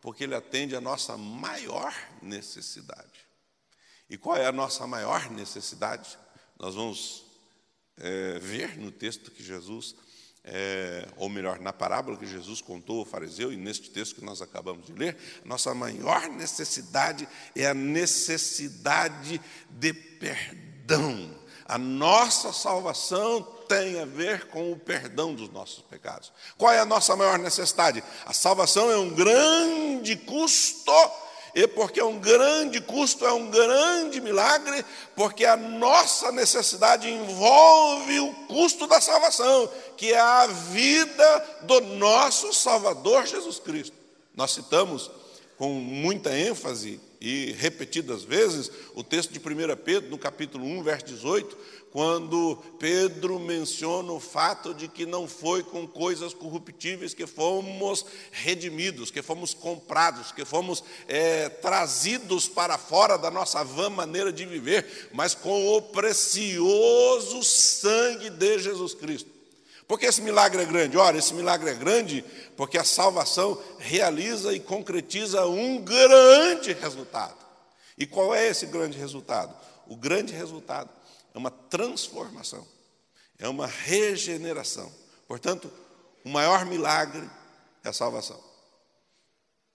porque 0.00 0.24
ele 0.24 0.34
atende 0.34 0.76
a 0.76 0.80
nossa 0.80 1.16
maior 1.16 1.94
necessidade. 2.20 3.26
E 4.10 4.16
qual 4.16 4.36
é 4.36 4.46
a 4.46 4.52
nossa 4.52 4.86
maior 4.86 5.30
necessidade? 5.30 6.18
Nós 6.58 6.74
vamos 6.74 7.24
é, 7.96 8.38
ver 8.38 8.78
no 8.78 8.90
texto 8.90 9.30
que 9.30 9.42
Jesus 9.42 9.94
é, 10.44 11.06
ou 11.16 11.28
melhor, 11.28 11.60
na 11.60 11.72
parábola 11.72 12.16
que 12.16 12.26
Jesus 12.26 12.60
contou 12.60 13.00
ao 13.00 13.04
fariseu, 13.04 13.52
e 13.52 13.56
neste 13.56 13.90
texto 13.90 14.14
que 14.14 14.24
nós 14.24 14.40
acabamos 14.40 14.86
de 14.86 14.92
ler, 14.92 15.16
nossa 15.44 15.74
maior 15.74 16.28
necessidade 16.28 17.28
é 17.54 17.66
a 17.66 17.74
necessidade 17.74 19.40
de 19.70 19.92
perdão. 19.92 21.38
A 21.64 21.76
nossa 21.76 22.50
salvação 22.52 23.42
tem 23.68 24.00
a 24.00 24.06
ver 24.06 24.46
com 24.46 24.72
o 24.72 24.78
perdão 24.78 25.34
dos 25.34 25.50
nossos 25.50 25.82
pecados. 25.82 26.32
Qual 26.56 26.72
é 26.72 26.78
a 26.78 26.86
nossa 26.86 27.14
maior 27.14 27.38
necessidade? 27.38 28.02
A 28.24 28.32
salvação 28.32 28.90
é 28.90 28.96
um 28.96 29.10
grande 29.10 30.16
custo 30.16 30.90
e 31.54 31.66
porque 31.66 32.00
é 32.00 32.04
um 32.04 32.18
grande 32.18 32.80
custo, 32.80 33.26
é 33.26 33.32
um 33.32 33.50
grande 33.50 34.20
milagre, 34.20 34.84
porque 35.16 35.44
a 35.44 35.56
nossa 35.56 36.30
necessidade 36.32 37.08
envolve 37.08 38.20
o 38.20 38.32
custo 38.46 38.86
da 38.86 39.00
salvação, 39.00 39.70
que 39.96 40.12
é 40.12 40.20
a 40.20 40.46
vida 40.46 41.58
do 41.62 41.80
nosso 41.80 42.52
Salvador 42.52 43.26
Jesus 43.26 43.58
Cristo. 43.58 43.96
Nós 44.34 44.52
citamos 44.52 45.10
com 45.56 45.70
muita 45.70 46.36
ênfase 46.38 47.00
e 47.20 47.52
repetidas 47.58 48.22
vezes 48.22 48.70
o 48.94 49.02
texto 49.02 49.32
de 49.32 49.38
1 49.38 49.76
Pedro, 49.84 50.10
no 50.10 50.18
capítulo 50.18 50.64
1, 50.64 50.82
verso 50.84 51.06
18, 51.06 51.58
quando 51.98 52.56
Pedro 52.78 53.40
menciona 53.40 54.12
o 54.12 54.20
fato 54.20 54.72
de 54.72 54.86
que 54.86 55.04
não 55.04 55.26
foi 55.26 55.64
com 55.64 55.84
coisas 55.84 56.32
corruptíveis 56.32 57.12
que 57.12 57.26
fomos 57.26 58.06
redimidos, 58.30 59.10
que 59.10 59.20
fomos 59.20 59.52
comprados, 59.52 60.30
que 60.30 60.44
fomos 60.44 60.84
é, 61.08 61.48
trazidos 61.48 62.48
para 62.48 62.78
fora 62.78 63.18
da 63.18 63.32
nossa 63.32 63.64
vã 63.64 63.90
maneira 63.90 64.32
de 64.32 64.46
viver, 64.46 65.08
mas 65.12 65.34
com 65.34 65.76
o 65.76 65.82
precioso 65.82 67.42
sangue 67.42 68.30
de 68.30 68.60
Jesus 68.60 68.94
Cristo. 68.94 69.30
Porque 69.88 70.06
esse 70.06 70.22
milagre 70.22 70.62
é 70.62 70.66
grande? 70.66 70.96
Ora, 70.96 71.18
esse 71.18 71.34
milagre 71.34 71.70
é 71.70 71.74
grande 71.74 72.24
porque 72.56 72.78
a 72.78 72.84
salvação 72.84 73.60
realiza 73.76 74.52
e 74.52 74.60
concretiza 74.60 75.46
um 75.46 75.82
grande 75.82 76.72
resultado. 76.74 77.34
E 77.98 78.06
qual 78.06 78.32
é 78.32 78.46
esse 78.46 78.66
grande 78.66 78.96
resultado? 78.96 79.52
O 79.88 79.96
grande 79.96 80.32
resultado 80.32 80.90
é 81.38 81.40
uma 81.40 81.50
transformação, 81.52 82.66
é 83.38 83.48
uma 83.48 83.68
regeneração. 83.68 84.92
Portanto, 85.28 85.72
o 86.24 86.28
maior 86.28 86.66
milagre 86.66 87.30
é 87.84 87.88
a 87.88 87.92
salvação. 87.92 88.42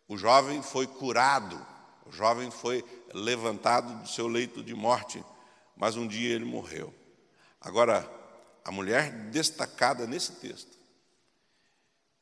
O 0.06 0.18
jovem 0.18 0.62
foi 0.62 0.86
curado, 0.86 1.56
o 2.06 2.12
jovem 2.12 2.52
foi 2.52 2.84
levantado 3.14 4.02
do 4.02 4.10
seu 4.10 4.28
leito 4.28 4.62
de 4.62 4.76
morte, 4.76 5.24
mas 5.78 5.96
um 5.96 6.06
dia 6.06 6.36
ele 6.36 6.44
morreu. 6.44 6.94
Agora, 7.62 8.10
a 8.66 8.72
mulher 8.72 9.30
destacada 9.30 10.06
nesse 10.06 10.34
texto, 10.34 10.78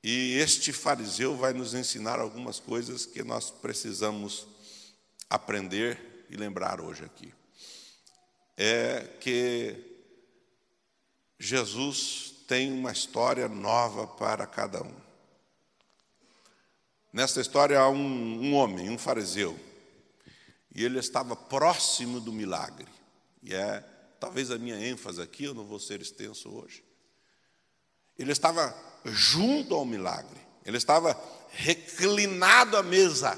e 0.03 0.37
este 0.37 0.71
fariseu 0.71 1.35
vai 1.35 1.51
nos 1.51 1.73
ensinar 1.73 2.19
algumas 2.19 2.59
coisas 2.59 3.07
que 3.07 3.23
nós 3.23 3.49
precisamos 3.49 4.47
aprender 5.27 6.27
e 6.29 6.37
lembrar 6.37 6.79
hoje 6.79 7.03
aqui 7.03 7.33
é 8.57 9.07
que 9.19 9.75
Jesus 11.39 12.33
tem 12.47 12.71
uma 12.71 12.91
história 12.91 13.47
nova 13.47 14.05
para 14.05 14.45
cada 14.45 14.83
um. 14.83 14.93
Nesta 17.11 17.41
história 17.41 17.79
há 17.79 17.89
um, 17.89 17.95
um 17.97 18.53
homem, 18.53 18.89
um 18.89 18.97
fariseu, 18.97 19.59
e 20.73 20.83
ele 20.83 20.99
estava 20.99 21.35
próximo 21.35 22.19
do 22.19 22.31
milagre. 22.31 22.87
E 23.43 23.53
é 23.53 23.83
talvez 24.19 24.51
a 24.51 24.57
minha 24.57 24.77
ênfase 24.77 25.19
aqui, 25.19 25.45
eu 25.45 25.53
não 25.55 25.65
vou 25.65 25.79
ser 25.79 25.99
extenso 25.99 26.47
hoje. 26.49 26.83
Ele 28.17 28.31
estava 28.31 28.75
junto 29.03 29.73
ao 29.73 29.83
milagre, 29.83 30.39
ele 30.63 30.77
estava 30.77 31.19
reclinado 31.49 32.77
à 32.77 32.83
mesa, 32.83 33.37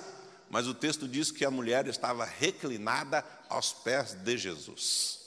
mas 0.49 0.67
o 0.67 0.73
texto 0.73 1.07
diz 1.07 1.31
que 1.31 1.45
a 1.45 1.49
mulher 1.49 1.87
estava 1.87 2.25
reclinada 2.25 3.23
aos 3.53 3.71
pés 3.71 4.13
de 4.13 4.37
Jesus. 4.37 5.23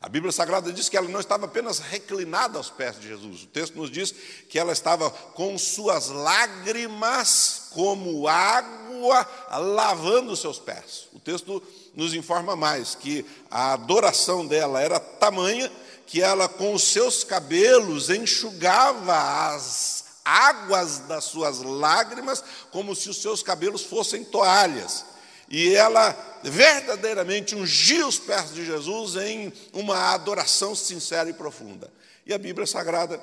A 0.00 0.08
Bíblia 0.08 0.32
Sagrada 0.32 0.72
diz 0.72 0.88
que 0.88 0.96
ela 0.96 1.08
não 1.08 1.20
estava 1.20 1.44
apenas 1.44 1.78
reclinada 1.78 2.56
aos 2.56 2.70
pés 2.70 2.98
de 2.98 3.06
Jesus. 3.06 3.42
O 3.42 3.46
texto 3.48 3.76
nos 3.76 3.90
diz 3.90 4.14
que 4.48 4.58
ela 4.58 4.72
estava 4.72 5.10
com 5.10 5.58
suas 5.58 6.08
lágrimas 6.08 7.68
como 7.72 8.26
água 8.26 9.28
lavando 9.50 10.32
os 10.32 10.40
seus 10.40 10.58
pés. 10.58 11.06
O 11.12 11.20
texto 11.20 11.62
nos 11.94 12.14
informa 12.14 12.56
mais 12.56 12.94
que 12.94 13.26
a 13.50 13.74
adoração 13.74 14.46
dela 14.46 14.80
era 14.80 14.98
tamanha 14.98 15.70
que 16.06 16.22
ela 16.22 16.48
com 16.48 16.72
os 16.74 16.82
seus 16.82 17.22
cabelos 17.22 18.08
enxugava 18.08 19.52
as 19.54 20.06
águas 20.24 21.00
das 21.00 21.24
suas 21.24 21.60
lágrimas 21.62 22.42
como 22.72 22.96
se 22.96 23.10
os 23.10 23.20
seus 23.20 23.42
cabelos 23.42 23.84
fossem 23.84 24.24
toalhas 24.24 25.04
e 25.50 25.74
ela 25.74 26.12
verdadeiramente 26.44 27.56
ungiu 27.56 28.06
os 28.06 28.20
pés 28.20 28.54
de 28.54 28.64
Jesus 28.64 29.16
em 29.16 29.52
uma 29.72 30.14
adoração 30.14 30.76
sincera 30.76 31.28
e 31.28 31.34
profunda. 31.34 31.92
E 32.24 32.32
a 32.32 32.38
Bíblia 32.38 32.66
Sagrada 32.68 33.20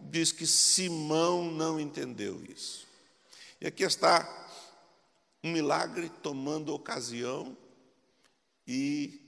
diz 0.00 0.32
que 0.32 0.44
Simão 0.44 1.50
não 1.52 1.78
entendeu 1.78 2.42
isso. 2.44 2.84
E 3.60 3.66
aqui 3.68 3.84
está 3.84 4.28
um 5.42 5.52
milagre 5.52 6.10
tomando 6.20 6.74
ocasião 6.74 7.56
e 8.66 9.20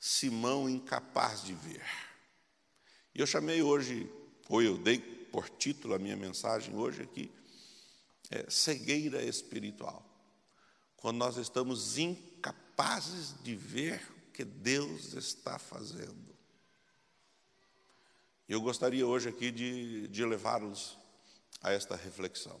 Simão 0.00 0.68
incapaz 0.68 1.44
de 1.44 1.52
ver. 1.52 1.84
E 3.14 3.20
eu 3.20 3.26
chamei 3.26 3.62
hoje, 3.62 4.10
ou 4.48 4.62
eu 4.62 4.78
dei 4.78 4.98
por 4.98 5.50
título 5.50 5.94
a 5.94 5.98
minha 5.98 6.16
mensagem 6.16 6.74
hoje 6.74 7.02
aqui, 7.02 7.30
é 8.30 8.48
cegueira 8.48 9.22
espiritual. 9.22 10.13
Quando 11.04 11.18
nós 11.18 11.36
estamos 11.36 11.98
incapazes 11.98 13.34
de 13.42 13.54
ver 13.54 14.00
o 14.26 14.32
que 14.32 14.42
Deus 14.42 15.12
está 15.12 15.58
fazendo. 15.58 16.34
Eu 18.48 18.62
gostaria 18.62 19.06
hoje 19.06 19.28
aqui 19.28 19.50
de, 19.50 20.08
de 20.08 20.24
levá-los 20.24 20.96
a 21.62 21.72
esta 21.72 21.94
reflexão. 21.94 22.58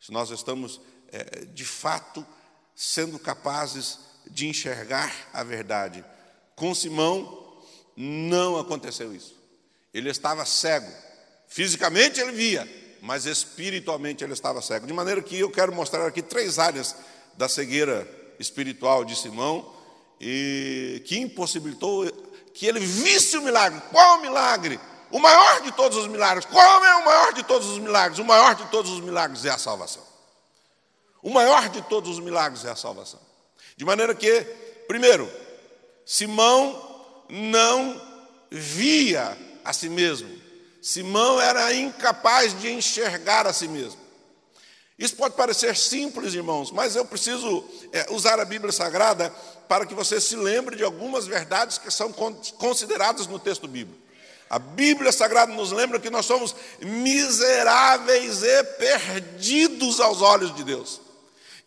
Se 0.00 0.10
nós 0.10 0.30
estamos, 0.30 0.80
é, 1.12 1.44
de 1.44 1.64
fato, 1.64 2.26
sendo 2.74 3.20
capazes 3.20 4.00
de 4.28 4.48
enxergar 4.48 5.14
a 5.32 5.44
verdade. 5.44 6.04
Com 6.56 6.74
Simão, 6.74 7.62
não 7.96 8.58
aconteceu 8.58 9.14
isso. 9.14 9.40
Ele 9.92 10.10
estava 10.10 10.44
cego. 10.44 10.92
Fisicamente 11.46 12.18
ele 12.18 12.32
via, 12.32 12.98
mas 13.00 13.26
espiritualmente 13.26 14.24
ele 14.24 14.32
estava 14.32 14.60
cego. 14.60 14.88
De 14.88 14.92
maneira 14.92 15.22
que 15.22 15.38
eu 15.38 15.52
quero 15.52 15.72
mostrar 15.72 16.04
aqui 16.04 16.20
três 16.20 16.58
áreas 16.58 16.96
da 17.36 17.48
cegueira 17.48 18.08
espiritual 18.38 19.04
de 19.04 19.16
Simão 19.16 19.72
e 20.20 21.02
que 21.06 21.18
impossibilitou 21.18 22.06
que 22.54 22.66
ele 22.66 22.80
visse 22.80 23.36
o 23.36 23.42
milagre. 23.42 23.80
Qual 23.90 24.18
o 24.18 24.22
milagre? 24.22 24.78
O 25.10 25.18
maior 25.18 25.62
de 25.62 25.72
todos 25.72 25.98
os 25.98 26.06
milagres. 26.06 26.46
Qual 26.46 26.84
é 26.84 26.96
o 26.96 27.04
maior 27.04 27.32
de 27.32 27.42
todos 27.44 27.68
os 27.68 27.78
milagres? 27.78 28.18
O 28.18 28.24
maior 28.24 28.54
de 28.54 28.64
todos 28.66 28.90
os 28.90 29.00
milagres 29.00 29.44
é 29.44 29.50
a 29.50 29.58
salvação. 29.58 30.02
O 31.22 31.30
maior 31.30 31.68
de 31.68 31.82
todos 31.82 32.10
os 32.10 32.20
milagres 32.20 32.64
é 32.64 32.70
a 32.70 32.76
salvação. 32.76 33.20
De 33.76 33.84
maneira 33.84 34.14
que, 34.14 34.40
primeiro, 34.86 35.30
Simão 36.04 37.24
não 37.28 38.00
via 38.50 39.36
a 39.64 39.72
si 39.72 39.88
mesmo. 39.88 40.30
Simão 40.82 41.40
era 41.40 41.74
incapaz 41.74 42.58
de 42.60 42.70
enxergar 42.70 43.46
a 43.46 43.52
si 43.52 43.66
mesmo. 43.66 44.03
Isso 44.98 45.16
pode 45.16 45.34
parecer 45.34 45.76
simples, 45.76 46.34
irmãos, 46.34 46.70
mas 46.70 46.94
eu 46.94 47.04
preciso 47.04 47.64
é, 47.92 48.06
usar 48.10 48.38
a 48.38 48.44
Bíblia 48.44 48.72
Sagrada 48.72 49.30
para 49.68 49.84
que 49.84 49.94
você 49.94 50.20
se 50.20 50.36
lembre 50.36 50.76
de 50.76 50.84
algumas 50.84 51.26
verdades 51.26 51.78
que 51.78 51.90
são 51.90 52.12
consideradas 52.12 53.26
no 53.26 53.38
texto 53.38 53.66
bíblico. 53.66 54.00
A 54.48 54.58
Bíblia 54.58 55.10
Sagrada 55.10 55.52
nos 55.52 55.72
lembra 55.72 55.98
que 55.98 56.10
nós 56.10 56.26
somos 56.26 56.54
miseráveis 56.80 58.42
e 58.44 58.64
perdidos 58.64 59.98
aos 59.98 60.22
olhos 60.22 60.54
de 60.54 60.62
Deus, 60.62 61.00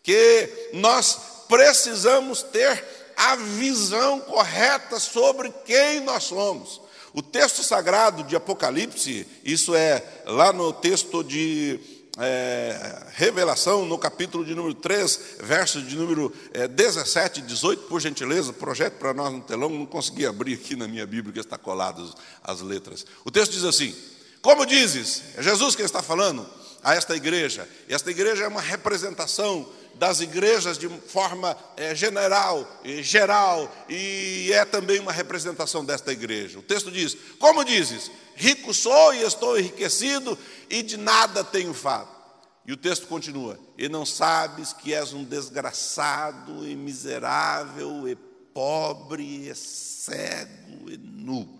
que 0.02 0.70
nós 0.72 1.18
precisamos 1.48 2.42
ter 2.42 2.82
a 3.14 3.36
visão 3.36 4.20
correta 4.20 4.98
sobre 4.98 5.52
quem 5.66 6.00
nós 6.00 6.24
somos. 6.24 6.80
O 7.12 7.20
texto 7.20 7.62
sagrado 7.62 8.22
de 8.22 8.36
Apocalipse, 8.36 9.26
isso 9.44 9.74
é 9.74 10.02
lá 10.24 10.52
no 10.52 10.72
texto 10.72 11.24
de 11.24 11.97
é, 12.18 13.06
Revelação, 13.14 13.84
no 13.84 13.96
capítulo 13.96 14.44
de 14.44 14.54
número 14.54 14.74
3, 14.74 15.36
versos 15.40 15.86
de 15.86 15.96
número 15.96 16.32
é, 16.52 16.66
17 16.66 17.40
e 17.40 17.42
18, 17.42 17.84
por 17.84 18.00
gentileza, 18.00 18.52
projeto 18.52 18.94
para 18.94 19.14
nós 19.14 19.32
no 19.32 19.40
telão, 19.40 19.68
não 19.70 19.86
consegui 19.86 20.26
abrir 20.26 20.54
aqui 20.54 20.74
na 20.74 20.88
minha 20.88 21.06
Bíblia, 21.06 21.32
que 21.32 21.38
está 21.40 21.56
colado 21.56 22.12
as 22.42 22.60
letras. 22.60 23.06
O 23.24 23.30
texto 23.30 23.52
diz 23.52 23.64
assim: 23.64 23.94
Como 24.42 24.66
dizes, 24.66 25.22
é 25.36 25.42
Jesus 25.42 25.76
que 25.76 25.82
está 25.82 26.02
falando 26.02 26.46
a 26.82 26.94
esta 26.94 27.14
igreja, 27.14 27.68
e 27.88 27.94
esta 27.94 28.10
igreja 28.10 28.44
é 28.44 28.48
uma 28.48 28.60
representação 28.60 29.68
das 29.98 30.20
igrejas 30.20 30.78
de 30.78 30.88
forma 30.88 31.56
é, 31.76 31.94
general, 31.94 32.66
geral, 33.02 33.70
e 33.88 34.50
é 34.52 34.64
também 34.64 35.00
uma 35.00 35.12
representação 35.12 35.84
desta 35.84 36.12
igreja. 36.12 36.58
O 36.58 36.62
texto 36.62 36.90
diz: 36.90 37.16
Como 37.38 37.64
dizes, 37.64 38.10
rico 38.36 38.72
sou 38.72 39.12
e 39.12 39.22
estou 39.22 39.58
enriquecido, 39.58 40.38
e 40.70 40.82
de 40.82 40.96
nada 40.96 41.42
tenho 41.42 41.74
falta. 41.74 42.16
E 42.64 42.72
o 42.72 42.76
texto 42.76 43.08
continua: 43.08 43.58
E 43.76 43.88
não 43.88 44.06
sabes 44.06 44.72
que 44.72 44.94
és 44.94 45.12
um 45.12 45.24
desgraçado 45.24 46.66
e 46.66 46.76
miserável, 46.76 48.08
e 48.08 48.14
pobre, 48.14 49.48
e 49.48 49.54
cego, 49.54 50.90
e 50.90 50.96
nu. 50.96 51.58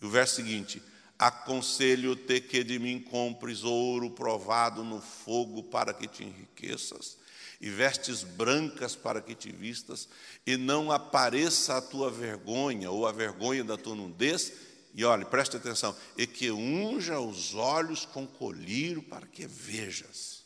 E 0.00 0.06
o 0.06 0.10
verso 0.10 0.36
seguinte: 0.36 0.82
Aconselho-te 1.18 2.40
que 2.40 2.64
de 2.64 2.78
mim 2.78 2.98
compres 2.98 3.62
ouro 3.62 4.10
provado 4.10 4.82
no 4.82 5.02
fogo 5.02 5.62
para 5.64 5.92
que 5.92 6.08
te 6.08 6.24
enriqueças 6.24 7.18
e 7.60 7.68
vestes 7.70 8.22
brancas 8.22 8.94
para 8.94 9.20
que 9.20 9.34
te 9.34 9.50
vistas, 9.50 10.08
e 10.46 10.56
não 10.56 10.92
apareça 10.92 11.76
a 11.76 11.82
tua 11.82 12.10
vergonha 12.10 12.90
ou 12.90 13.06
a 13.06 13.12
vergonha 13.12 13.64
da 13.64 13.76
tua 13.76 13.96
nudez, 13.96 14.52
e 14.94 15.04
olhe, 15.04 15.24
preste 15.24 15.56
atenção, 15.56 15.94
e 16.16 16.26
que 16.26 16.50
unja 16.50 17.20
os 17.20 17.54
olhos 17.54 18.04
com 18.06 18.26
colírio 18.26 19.02
para 19.02 19.26
que 19.26 19.46
vejas. 19.46 20.44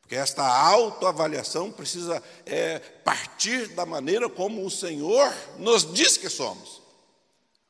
Porque 0.00 0.14
esta 0.14 0.44
autoavaliação 0.44 1.70
precisa 1.70 2.22
é, 2.46 2.78
partir 2.78 3.68
da 3.68 3.84
maneira 3.84 4.28
como 4.28 4.64
o 4.64 4.70
Senhor 4.70 5.32
nos 5.58 5.92
diz 5.92 6.16
que 6.16 6.28
somos. 6.28 6.82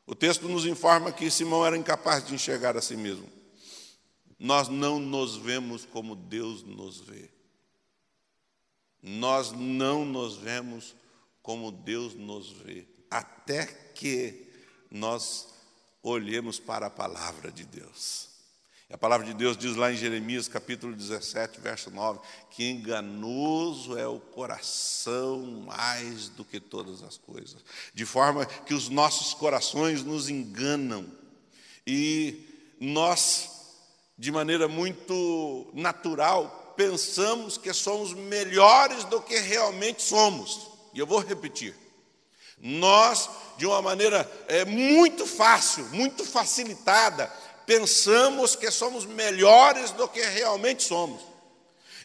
O 0.06 0.14
texto 0.14 0.48
nos 0.48 0.66
informa 0.66 1.12
que 1.12 1.30
Simão 1.30 1.64
era 1.64 1.76
incapaz 1.76 2.26
de 2.26 2.34
enxergar 2.34 2.76
a 2.76 2.82
si 2.82 2.96
mesmo. 2.96 3.28
Nós 4.38 4.68
não 4.68 4.98
nos 4.98 5.36
vemos 5.36 5.86
como 5.86 6.16
Deus 6.16 6.62
nos 6.64 7.00
vê 7.00 7.30
nós 9.02 9.52
não 9.52 10.04
nos 10.04 10.36
vemos 10.36 10.94
como 11.42 11.72
Deus 11.72 12.14
nos 12.14 12.50
vê, 12.50 12.86
até 13.10 13.66
que 13.66 14.46
nós 14.90 15.48
olhemos 16.02 16.60
para 16.60 16.86
a 16.86 16.90
palavra 16.90 17.50
de 17.50 17.64
Deus. 17.64 18.30
A 18.92 18.98
palavra 18.98 19.26
de 19.26 19.32
Deus 19.32 19.56
diz 19.56 19.74
lá 19.74 19.90
em 19.90 19.96
Jeremias 19.96 20.48
capítulo 20.48 20.94
17, 20.94 21.60
verso 21.60 21.90
9, 21.90 22.20
que 22.50 22.68
enganoso 22.68 23.96
é 23.96 24.06
o 24.06 24.20
coração 24.20 25.40
mais 25.66 26.28
do 26.28 26.44
que 26.44 26.60
todas 26.60 27.02
as 27.02 27.16
coisas, 27.16 27.64
de 27.94 28.04
forma 28.04 28.44
que 28.44 28.74
os 28.74 28.90
nossos 28.90 29.32
corações 29.32 30.04
nos 30.04 30.28
enganam 30.28 31.10
e 31.86 32.46
nós, 32.78 33.72
de 34.18 34.30
maneira 34.30 34.68
muito 34.68 35.70
natural, 35.72 36.61
pensamos 36.76 37.56
que 37.56 37.72
somos 37.72 38.12
melhores 38.12 39.04
do 39.04 39.20
que 39.20 39.38
realmente 39.38 40.02
somos. 40.02 40.68
E 40.92 40.98
eu 40.98 41.06
vou 41.06 41.20
repetir. 41.20 41.74
Nós, 42.58 43.28
de 43.56 43.66
uma 43.66 43.82
maneira 43.82 44.30
é, 44.46 44.64
muito 44.64 45.26
fácil, 45.26 45.84
muito 45.86 46.24
facilitada, 46.24 47.26
pensamos 47.66 48.54
que 48.54 48.70
somos 48.70 49.04
melhores 49.04 49.90
do 49.92 50.06
que 50.08 50.20
realmente 50.20 50.82
somos. 50.82 51.20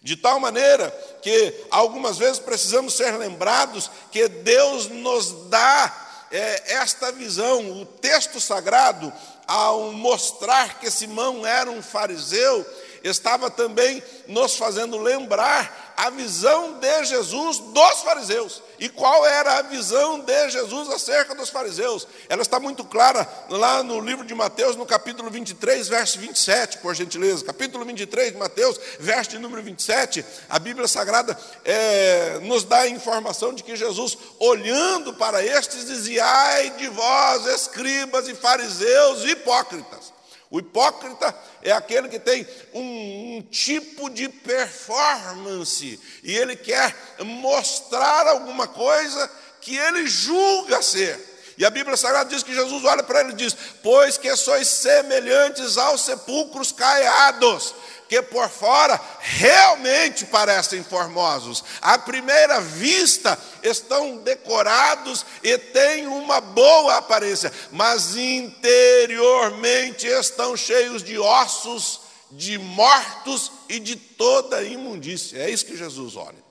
De 0.02 0.16
tal 0.16 0.40
maneira 0.40 0.90
que 1.22 1.66
algumas 1.70 2.18
vezes 2.18 2.40
precisamos 2.40 2.94
ser 2.94 3.18
lembrados 3.18 3.90
que 4.12 4.28
Deus 4.28 4.88
nos 4.88 5.50
dá 5.50 6.26
é, 6.32 6.76
esta 6.76 7.12
visão. 7.12 7.82
O 7.82 7.86
texto 7.86 8.40
sagrado, 8.40 9.12
ao 9.46 9.92
mostrar 9.92 10.80
que 10.80 10.90
Simão 10.92 11.46
era 11.46 11.70
um 11.70 11.82
fariseu, 11.82 12.66
estava 13.08 13.50
também 13.50 14.04
nos 14.28 14.56
fazendo 14.56 14.98
lembrar 14.98 15.94
a 15.98 16.12
visão 16.12 16.74
de 16.74 17.06
Jesus 17.06 17.58
dos 17.58 18.02
fariseus. 18.04 18.62
E 18.80 18.88
qual 18.88 19.26
era 19.26 19.58
a 19.58 19.62
visão 19.64 20.20
de 20.20 20.50
Jesus 20.52 20.88
acerca 20.90 21.34
dos 21.34 21.50
fariseus? 21.50 22.08
Ela 22.30 22.44
está 22.44 22.60
muito 22.60 22.84
clara 22.86 23.28
lá 23.50 23.82
no 23.82 24.00
livro 24.00 24.24
de 24.24 24.36
Mateus, 24.36 24.76
no 24.76 24.86
capítulo 24.86 25.32
23, 25.32 25.88
verso 25.88 26.20
27, 26.20 26.78
por 26.78 26.94
gentileza. 26.94 27.44
Capítulo 27.44 27.84
23 27.84 28.34
de 28.34 28.38
Mateus, 28.38 28.80
verso 29.00 29.32
de 29.32 29.40
número 29.40 29.64
27. 29.64 30.24
A 30.48 30.60
Bíblia 30.60 30.88
Sagrada 30.88 31.36
é, 31.66 32.40
nos 32.44 32.64
dá 32.64 32.82
a 32.82 32.90
informação 32.90 33.52
de 33.52 33.64
que 33.64 33.76
Jesus, 33.76 34.16
olhando 34.38 35.16
para 35.16 35.44
estes, 35.44 35.88
dizia: 35.88 36.24
Ai 36.24 36.70
de 36.72 36.88
vós, 36.90 37.48
escribas 37.48 38.28
e 38.28 38.36
fariseus 38.36 39.24
hipócritas 39.24 40.17
o 40.50 40.60
hipócrita 40.60 41.36
é 41.62 41.72
aquele 41.72 42.08
que 42.08 42.20
tem 42.20 42.48
um, 42.74 43.38
um, 43.38 43.42
tipo 43.42 44.10
de 44.10 44.30
performance 44.30 46.00
e 46.24 46.36
ele 46.36 46.56
quer 46.56 46.96
mostrar 47.20 48.28
alguma 48.28 48.66
coisa 48.68 49.30
que 49.60 49.76
ele 49.76 50.08
julga 50.08 50.82
ser. 50.82 51.36
E 51.58 51.66
a 51.66 51.70
Bíblia 51.70 51.98
Sagrada 51.98 52.30
diz 52.30 52.44
que 52.44 52.54
Jesus 52.54 52.86
olha 52.86 53.04
para 53.04 53.22
ele 53.22 53.32
e 53.32 53.36
diz: 53.36 53.58
Pois 53.84 54.18
que 54.18 54.34
sois 54.36 54.68
semelhantes 54.68 55.78
aos 55.78 56.02
sepulcros 56.02 56.72
caiados, 56.72 57.74
que 58.08 58.22
por 58.22 58.50
fora 58.50 59.00
realmente 59.20 60.26
parecem 60.26 60.84
formosos. 60.84 61.64
À 61.82 61.98
primeira 61.98 62.62
vista 62.62 63.38
estão 63.62 64.18
decorados 64.18 65.26
e 65.44 65.58
têm 65.58 66.08
uma 66.08 66.40
boa 66.40 66.98
aparência, 66.98 67.52
mas 67.72 68.16
interiormente 68.16 70.08
estão 70.08 70.56
cheios 70.56 71.04
de 71.04 71.18
ossos, 71.18 72.02
de 72.32 72.58
mortos 72.58 73.52
e 73.70 73.80
de 73.80 73.96
toda 73.96 74.64
imundícia. 74.64 75.40
É 75.40 75.50
isso 75.50 75.66
que 75.66 75.78
Jesus 75.78 76.16
olha. 76.16 76.48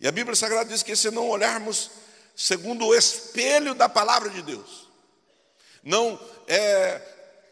E 0.00 0.08
a 0.08 0.12
Bíblia 0.12 0.34
Sagrada 0.34 0.70
diz 0.70 0.82
que 0.82 0.96
se 0.96 1.10
não 1.10 1.28
olharmos 1.28 1.90
segundo 2.34 2.86
o 2.86 2.94
espelho 2.94 3.74
da 3.74 3.88
palavra 3.88 4.30
de 4.30 4.40
Deus, 4.40 4.88
não 5.82 6.18
é, 6.46 7.00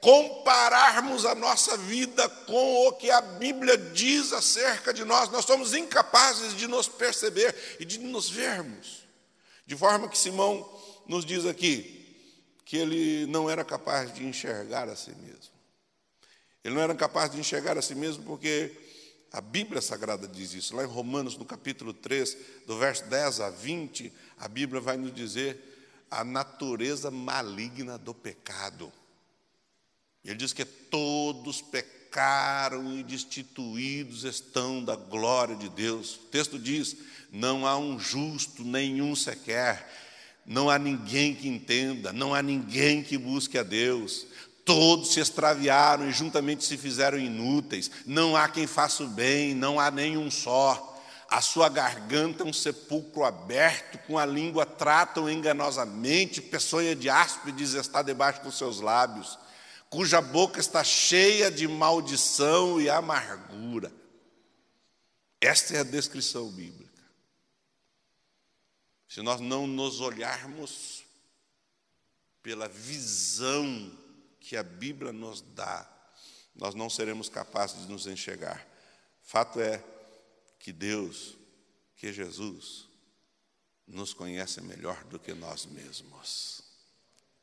compararmos 0.00 1.24
a 1.24 1.34
nossa 1.34 1.76
vida 1.76 2.28
com 2.46 2.87
o 2.87 2.92
que 2.92 3.11
a 3.11 3.20
Bíblia 3.20 3.76
diz 3.76 4.32
acerca 4.32 4.92
de 4.92 5.04
nós, 5.04 5.30
nós 5.30 5.44
somos 5.44 5.74
incapazes 5.74 6.56
de 6.56 6.66
nos 6.66 6.88
perceber 6.88 7.54
e 7.80 7.84
de 7.84 7.98
nos 7.98 8.30
vermos. 8.30 9.06
De 9.66 9.76
forma 9.76 10.08
que 10.08 10.16
Simão 10.16 10.68
nos 11.06 11.24
diz 11.24 11.46
aqui 11.46 11.94
que 12.64 12.76
ele 12.76 13.26
não 13.26 13.48
era 13.48 13.64
capaz 13.64 14.12
de 14.12 14.24
enxergar 14.24 14.88
a 14.88 14.96
si 14.96 15.11
mesmo. 15.16 15.52
Ele 16.62 16.74
não 16.74 16.82
era 16.82 16.94
capaz 16.94 17.30
de 17.30 17.38
enxergar 17.38 17.78
a 17.78 17.82
si 17.82 17.94
mesmo 17.94 18.24
porque 18.24 18.76
a 19.32 19.40
Bíblia 19.40 19.80
Sagrada 19.80 20.26
diz 20.26 20.52
isso. 20.54 20.76
Lá 20.76 20.84
em 20.84 20.87
Romanos, 20.87 21.37
no 21.37 21.44
capítulo 21.44 21.92
3, 21.92 22.37
do 22.66 22.78
verso 22.78 23.04
10 23.04 23.40
a 23.40 23.50
20, 23.50 24.12
a 24.38 24.48
Bíblia 24.48 24.80
vai 24.80 24.96
nos 24.96 25.14
dizer 25.14 26.06
a 26.11 26.24
natureza 26.24 27.11
maligna 27.11 27.98
do 27.98 28.14
pecado. 28.14 28.92
Ele 30.24 30.35
diz 30.35 30.52
que 30.52 30.64
todos 30.64 31.62
pecaram 31.62 32.98
e 32.98 33.02
destituídos 33.02 34.24
estão 34.24 34.83
da 34.83 34.96
glória 34.96 35.57
de 35.57 35.68
Deus. 35.68 36.16
O 36.16 36.26
texto 36.31 36.59
diz: 36.59 36.96
não 37.33 37.66
há 37.66 37.76
um 37.76 37.98
justo, 37.98 38.64
nenhum 38.64 39.14
sequer, 39.14 39.88
não 40.44 40.68
há 40.68 40.78
ninguém 40.78 41.35
que 41.35 41.48
entenda, 41.48 42.12
não 42.12 42.35
há 42.35 42.42
ninguém 42.42 43.02
que 43.02 43.16
busque 43.16 43.59
a 43.59 43.62
Deus. 43.62 44.26
Todos 44.64 45.14
se 45.14 45.20
extraviaram 45.20 46.09
e 46.09 46.12
juntamente 46.12 46.62
se 46.64 46.76
fizeram 46.76 47.18
inúteis. 47.18 47.90
Não 48.04 48.37
há 48.37 48.48
quem 48.48 48.66
faça 48.66 49.02
o 49.02 49.09
bem, 49.09 49.54
não 49.54 49.81
há 49.81 49.90
nenhum 49.90 50.31
só. 50.31 50.85
A 51.31 51.40
sua 51.40 51.70
garganta 51.70 52.42
é 52.42 52.46
um 52.46 52.52
sepulcro 52.52 53.24
aberto, 53.24 53.98
com 54.07 54.18
a 54.18 54.26
língua 54.26 54.66
tratam 54.66 55.28
enganosamente, 55.28 56.40
peçonha 56.40 56.96
de 56.96 57.09
áspides 57.09 57.74
está 57.74 58.02
debaixo 58.02 58.42
dos 58.42 58.57
seus 58.59 58.81
lábios 58.81 59.38
cuja 59.90 60.20
boca 60.20 60.61
está 60.61 60.85
cheia 60.85 61.51
de 61.51 61.66
maldição 61.66 62.81
e 62.81 62.88
amargura. 62.88 63.92
Esta 65.40 65.77
é 65.77 65.81
a 65.81 65.85
descrição 65.85 66.51
bíblica. 66.51 66.88
Se 69.09 69.22
nós 69.22 69.40
não 69.40 69.66
nos 69.66 70.01
olharmos 70.01 71.05
pela 72.42 72.68
visão 72.68 73.96
que 74.40 74.57
a 74.57 74.62
Bíblia 74.62 75.12
nos 75.12 75.40
dá, 75.40 75.88
nós 76.55 76.74
não 76.74 76.90
seremos 76.90 77.29
capazes 77.29 77.83
de 77.83 77.88
nos 77.88 78.07
enxergar. 78.07 78.66
Fato 79.22 79.61
é 79.61 79.83
que 80.59 80.72
Deus, 80.72 81.37
que 81.96 82.12
Jesus, 82.12 82.88
nos 83.87 84.12
conhece 84.12 84.61
melhor 84.61 85.03
do 85.05 85.18
que 85.18 85.33
nós 85.33 85.64
mesmos. 85.64 86.61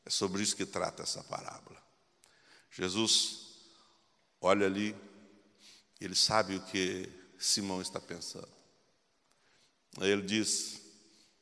É 0.06 0.10
sobre 0.10 0.44
isso 0.44 0.56
que 0.56 0.66
trata 0.66 1.02
essa 1.02 1.24
parábola. 1.24 1.85
Jesus 2.71 3.45
olha 4.41 4.65
ali, 4.65 4.95
ele 5.99 6.15
sabe 6.15 6.56
o 6.56 6.62
que 6.62 7.10
Simão 7.39 7.82
está 7.82 7.99
pensando. 7.99 8.47
Aí 9.99 10.10
ele 10.10 10.21
diz: 10.21 10.82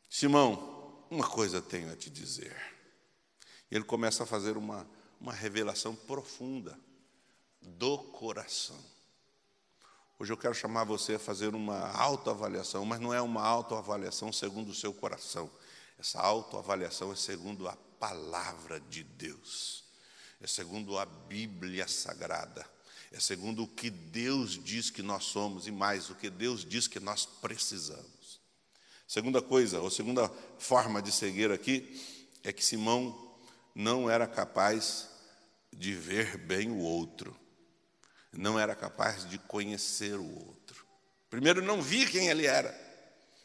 Simão, 0.09 1.05
uma 1.09 1.27
coisa 1.27 1.61
tenho 1.61 1.91
a 1.91 1.95
te 1.95 2.09
dizer. 2.09 2.55
Ele 3.69 3.83
começa 3.83 4.23
a 4.23 4.27
fazer 4.27 4.57
uma, 4.57 4.87
uma 5.19 5.33
revelação 5.33 5.95
profunda 5.95 6.79
do 7.61 7.97
coração. 7.97 8.79
Hoje 10.19 10.31
eu 10.31 10.37
quero 10.37 10.53
chamar 10.53 10.83
você 10.83 11.15
a 11.15 11.19
fazer 11.19 11.55
uma 11.55 11.89
autoavaliação, 11.97 12.85
mas 12.85 12.99
não 12.99 13.13
é 13.13 13.21
uma 13.21 13.41
autoavaliação 13.41 14.31
segundo 14.31 14.69
o 14.69 14.75
seu 14.75 14.93
coração. 14.93 15.49
Essa 15.97 16.21
autoavaliação 16.21 17.11
é 17.11 17.15
segundo 17.15 17.67
a 17.67 17.75
palavra 17.99 18.79
de 18.79 19.03
Deus 19.03 19.83
é 20.43 20.47
segundo 20.47 20.99
a 20.99 21.05
Bíblia 21.05 21.87
Sagrada, 21.87 22.65
é 23.13 23.19
segundo 23.19 23.63
o 23.63 23.67
que 23.67 23.89
Deus 23.89 24.61
diz 24.61 24.89
que 24.89 25.01
nós 25.01 25.23
somos 25.23 25.67
e 25.67 25.71
mais 25.71 26.09
o 26.09 26.15
que 26.15 26.29
Deus 26.29 26.65
diz 26.65 26.85
que 26.85 26.99
nós 26.99 27.25
precisamos. 27.25 28.41
Segunda 29.07 29.41
coisa, 29.41 29.79
ou 29.79 29.89
segunda 29.89 30.29
forma 30.59 31.01
de 31.01 31.13
seguir 31.13 31.49
aqui, 31.49 31.97
é 32.43 32.51
que 32.51 32.63
Simão 32.63 33.33
não 33.73 34.09
era 34.09 34.27
capaz 34.27 35.07
de 35.71 35.93
ver 35.93 36.37
bem 36.37 36.69
o 36.69 36.79
outro, 36.79 37.33
não 38.33 38.59
era 38.59 38.75
capaz 38.75 39.27
de 39.29 39.37
conhecer 39.37 40.15
o 40.15 40.45
outro. 40.45 40.85
Primeiro, 41.29 41.61
não 41.61 41.81
via 41.81 42.05
quem 42.05 42.27
ele 42.27 42.45
era 42.45 42.92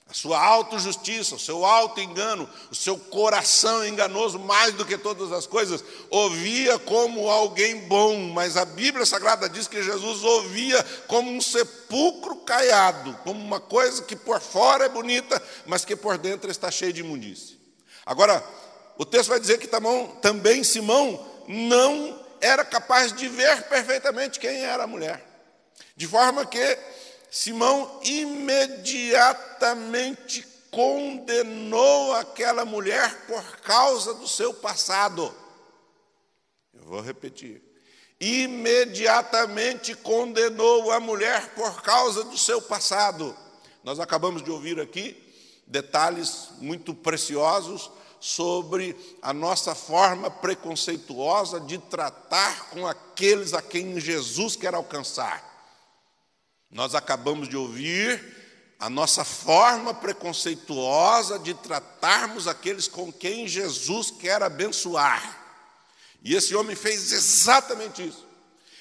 a 0.09 0.15
sua 0.15 0.43
autojustiça, 0.43 1.35
o 1.35 1.39
seu 1.39 1.67
auto-engano, 1.67 2.49
o 2.71 2.75
seu 2.75 2.97
coração 2.97 3.87
enganoso 3.87 4.39
mais 4.39 4.73
do 4.73 4.87
que 4.87 4.97
todas 4.97 5.31
as 5.33 5.47
coisas, 5.47 5.85
ouvia 6.09 6.79
como 6.79 7.29
alguém 7.29 7.87
bom, 7.87 8.19
mas 8.31 8.57
a 8.57 8.65
Bíblia 8.65 9.05
Sagrada 9.05 9.51
diz 9.51 9.69
que 9.69 9.83
Jesus 9.83 10.25
ouvia 10.25 10.83
como 11.07 11.31
um 11.31 11.43
sepulcro 11.43 12.37
caiado, 12.37 13.13
como 13.23 13.39
uma 13.39 13.61
coisa 13.61 14.03
que 14.03 14.17
por 14.17 14.41
fora 14.41 14.87
é 14.87 14.89
bonita, 14.89 15.43
mas 15.67 15.85
que 15.85 15.95
por 15.95 16.17
dentro 16.17 16.51
está 16.51 16.71
cheia 16.71 16.93
de 16.93 17.01
imundície. 17.01 17.59
Agora, 18.07 18.43
o 18.97 19.05
texto 19.05 19.29
vai 19.29 19.39
dizer 19.39 19.59
que 19.59 19.69
também 20.23 20.65
Simão 20.65 21.23
não 21.47 22.19
era 22.41 22.65
capaz 22.65 23.13
de 23.13 23.29
ver 23.29 23.65
perfeitamente 23.65 24.41
quem 24.41 24.65
era 24.65 24.85
a 24.85 24.87
mulher, 24.87 25.23
de 25.95 26.07
forma 26.07 26.47
que 26.47 26.79
Simão 27.31 28.01
imediatamente 28.03 30.47
condenou 30.71 32.15
aquela 32.15 32.65
mulher 32.65 33.27
por 33.27 33.59
causa 33.59 34.15
do 34.15 34.27
seu 34.27 34.55
passado. 34.55 35.35
Eu 36.75 36.85
vou 36.85 37.01
repetir. 37.01 37.63
Imediatamente 38.21 39.95
condenou 39.95 40.91
a 40.91 40.99
mulher 40.99 41.55
por 41.55 41.83
causa 41.83 42.25
do 42.25 42.37
seu 42.37 42.61
passado. 42.61 43.37
Nós 43.85 44.01
acabamos 44.01 44.43
de 44.43 44.51
ouvir 44.51 44.81
aqui 44.81 45.25
detalhes 45.67 46.49
muito 46.59 46.95
preciosos 46.95 47.91
sobre 48.21 48.97
a 49.23 49.33
nossa 49.33 49.75
forma 49.75 50.31
preconceituosa 50.31 51.61
de 51.61 51.79
tratar 51.79 52.71
com 52.71 52.87
aqueles 52.87 53.55
a 53.55 53.63
quem 53.63 54.01
Jesus 54.01 54.57
quer 54.57 54.75
alcançar. 54.75 55.48
Nós 56.71 56.95
acabamos 56.95 57.49
de 57.49 57.57
ouvir 57.57 58.37
a 58.79 58.89
nossa 58.89 59.25
forma 59.25 59.93
preconceituosa 59.93 61.39
de 61.39 61.55
tratarmos 61.55 62.47
aqueles 62.47 62.87
com 62.87 63.13
quem 63.13 63.49
Jesus 63.49 64.11
quer 64.11 64.43
abençoar. 64.43 65.37
E 66.23 66.35
esse 66.35 66.55
homem 66.55 66.77
fez 66.77 67.13
exatamente 67.13 68.07
isso. 68.07 68.27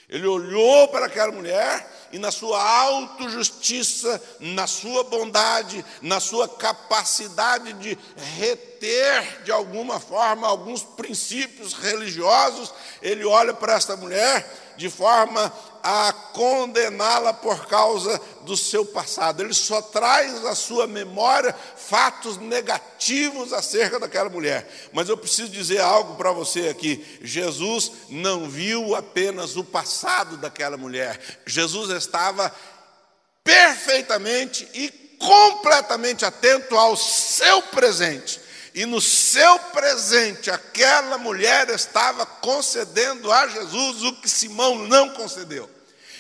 Ele 0.10 0.26
olhou 0.26 0.88
para 0.88 1.08
aquela 1.08 1.32
mulher 1.34 2.08
e, 2.14 2.20
na 2.20 2.32
sua 2.32 2.62
autojustiça, 2.62 4.22
na 4.40 4.66
sua 4.66 5.04
bondade, 5.04 5.84
na 6.02 6.20
sua 6.22 6.48
capacidade 6.48 7.74
de 7.74 7.98
reter 8.38 9.44
de 9.44 9.52
alguma 9.52 10.00
forma 10.00 10.48
alguns 10.48 10.82
princípios 10.82 11.74
religiosos, 11.74 12.74
ele 13.02 13.26
olha 13.26 13.54
para 13.54 13.74
esta 13.74 13.98
mulher 13.98 14.50
de 14.78 14.90
forma 14.90 15.52
a 15.84 16.12
condená-la 16.12 17.34
por 17.34 17.68
causa 17.68 18.20
do 18.42 18.56
seu 18.58 18.86
passado. 18.86 19.42
Ele 19.42 19.54
só 19.54 19.82
traz 19.82 20.46
à 20.46 20.56
sua 20.56 20.88
memória 20.88 21.56
fatos 21.76 22.38
negativos 22.38 23.54
acerca 23.54 24.00
daquela 24.00 24.30
mulher. 24.30 24.68
Mas 24.94 25.10
eu 25.10 25.18
preciso 25.18 25.50
dizer 25.50 25.82
algo 25.82 26.16
para 26.16 26.32
você 26.32 26.70
aqui: 26.70 27.06
Jesus 27.22 27.92
não 28.10 28.50
viu 28.50 28.96
apenas 28.96 29.56
o 29.56 29.64
passado 29.64 30.38
daquela 30.38 30.78
mulher, 30.78 31.20
Jesus 31.46 31.90
estava 31.92 32.54
perfeitamente 33.44 34.68
e 34.74 34.90
completamente 35.18 36.26
atento 36.26 36.78
ao 36.78 36.96
seu 36.96 37.62
presente. 37.64 38.47
E 38.78 38.86
no 38.86 39.02
seu 39.02 39.58
presente, 39.58 40.52
aquela 40.52 41.18
mulher 41.18 41.68
estava 41.72 42.28
concedendo 42.28 43.32
a 43.32 43.48
Jesus 43.48 44.04
o 44.04 44.14
que 44.14 44.30
Simão 44.30 44.88
não 44.88 45.10
concedeu. 45.16 45.68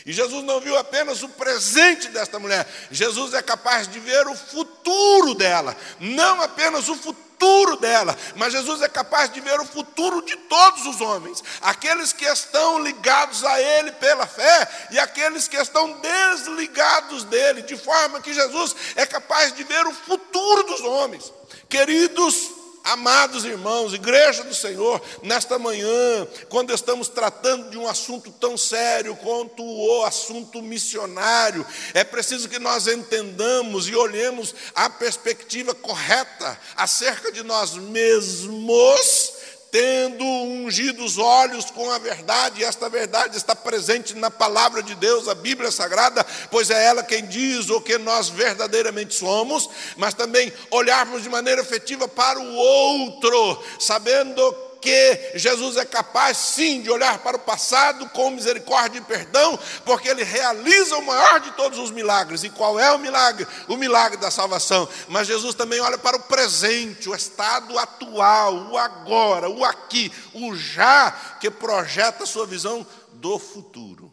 E 0.05 0.13
Jesus 0.13 0.43
não 0.43 0.59
viu 0.59 0.77
apenas 0.77 1.23
o 1.23 1.29
presente 1.29 2.09
desta 2.09 2.39
mulher, 2.39 2.67
Jesus 2.91 3.33
é 3.33 3.41
capaz 3.41 3.87
de 3.87 3.99
ver 3.99 4.27
o 4.27 4.35
futuro 4.35 5.33
dela, 5.33 5.75
não 5.99 6.41
apenas 6.41 6.87
o 6.87 6.95
futuro 6.95 7.77
dela, 7.77 8.17
mas 8.35 8.53
Jesus 8.53 8.81
é 8.81 8.89
capaz 8.89 9.31
de 9.31 9.39
ver 9.39 9.59
o 9.59 9.65
futuro 9.65 10.21
de 10.23 10.35
todos 10.35 10.85
os 10.85 11.01
homens, 11.01 11.43
aqueles 11.61 12.11
que 12.11 12.25
estão 12.25 12.79
ligados 12.79 13.43
a 13.43 13.61
Ele 13.61 13.91
pela 13.93 14.25
fé 14.25 14.67
e 14.91 14.99
aqueles 14.99 15.47
que 15.47 15.57
estão 15.57 15.99
desligados 15.99 17.23
dele, 17.25 17.61
de 17.61 17.77
forma 17.77 18.21
que 18.21 18.33
Jesus 18.33 18.75
é 18.95 19.05
capaz 19.05 19.53
de 19.53 19.63
ver 19.63 19.85
o 19.85 19.93
futuro 19.93 20.63
dos 20.63 20.81
homens. 20.81 21.31
Queridos, 21.69 22.56
Amados 22.87 23.43
irmãos, 23.43 23.93
igreja 23.93 24.45
do 24.45 24.55
Senhor, 24.55 25.01
nesta 25.21 25.59
manhã, 25.59 26.25
quando 26.47 26.73
estamos 26.73 27.09
tratando 27.09 27.69
de 27.69 27.77
um 27.77 27.85
assunto 27.85 28.31
tão 28.31 28.55
sério 28.55 29.13
quanto 29.17 29.61
o 29.61 30.05
assunto 30.05 30.61
missionário, 30.61 31.67
é 31.93 32.05
preciso 32.05 32.47
que 32.47 32.57
nós 32.57 32.87
entendamos 32.87 33.89
e 33.89 33.95
olhemos 33.95 34.55
a 34.73 34.89
perspectiva 34.89 35.75
correta 35.75 36.57
acerca 36.77 37.29
de 37.29 37.43
nós 37.43 37.73
mesmos, 37.73 39.33
tendo 39.77 40.23
ungido 40.25 41.05
os 41.05 41.19
olhos 41.19 41.65
com 41.65 41.91
a 41.91 41.99
verdade, 41.99 42.61
e 42.61 42.63
esta 42.63 42.89
verdade 42.89 43.37
está 43.37 43.55
presente 43.55 44.15
na 44.15 44.31
palavra 44.31 44.81
de 44.81 44.95
Deus, 44.95 45.27
a 45.27 45.35
Bíblia 45.35 45.69
Sagrada, 45.69 46.25
pois 46.49 46.71
é 46.71 46.83
ela 46.83 47.03
quem 47.03 47.23
diz 47.27 47.69
o 47.69 47.79
que 47.79 47.95
nós 47.99 48.27
verdadeiramente 48.27 49.13
somos, 49.13 49.69
mas 49.95 50.15
também 50.15 50.51
olharmos 50.71 51.21
de 51.21 51.29
maneira 51.29 51.61
efetiva 51.61 52.07
para 52.07 52.39
o 52.39 52.55
outro, 52.55 53.63
sabendo 53.79 54.66
que 54.81 55.31
Jesus 55.35 55.77
é 55.77 55.85
capaz 55.85 56.37
sim 56.37 56.81
de 56.81 56.89
olhar 56.89 57.19
para 57.19 57.37
o 57.37 57.39
passado 57.39 58.07
com 58.09 58.31
misericórdia 58.31 58.99
e 58.99 59.03
perdão, 59.03 59.57
porque 59.85 60.07
ele 60.07 60.23
realiza 60.23 60.97
o 60.97 61.05
maior 61.05 61.39
de 61.39 61.51
todos 61.51 61.79
os 61.79 61.91
milagres. 61.91 62.43
E 62.43 62.49
qual 62.49 62.79
é 62.79 62.91
o 62.91 62.99
milagre? 62.99 63.47
O 63.67 63.75
milagre 63.75 64.17
da 64.17 64.31
salvação. 64.31 64.87
Mas 65.07 65.27
Jesus 65.27 65.55
também 65.55 65.79
olha 65.79 65.97
para 65.97 66.17
o 66.17 66.23
presente, 66.23 67.09
o 67.09 67.15
estado 67.15 67.77
atual, 67.77 68.71
o 68.71 68.77
agora, 68.77 69.49
o 69.49 69.63
aqui, 69.63 70.11
o 70.33 70.55
já, 70.55 71.11
que 71.39 71.49
projeta 71.49 72.23
a 72.23 72.27
sua 72.27 72.45
visão 72.45 72.85
do 73.13 73.37
futuro. 73.37 74.11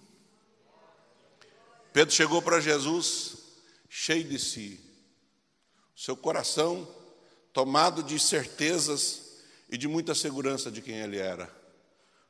Pedro 1.92 2.14
chegou 2.14 2.42
para 2.42 2.60
Jesus 2.60 3.36
cheio 3.88 4.24
de 4.24 4.38
si, 4.38 4.80
seu 5.94 6.16
coração 6.16 6.88
tomado 7.52 8.02
de 8.02 8.18
certezas 8.18 9.23
e 9.74 9.76
de 9.76 9.88
muita 9.88 10.14
segurança 10.14 10.70
de 10.70 10.80
quem 10.80 10.94
ele 11.00 11.18
era. 11.18 11.46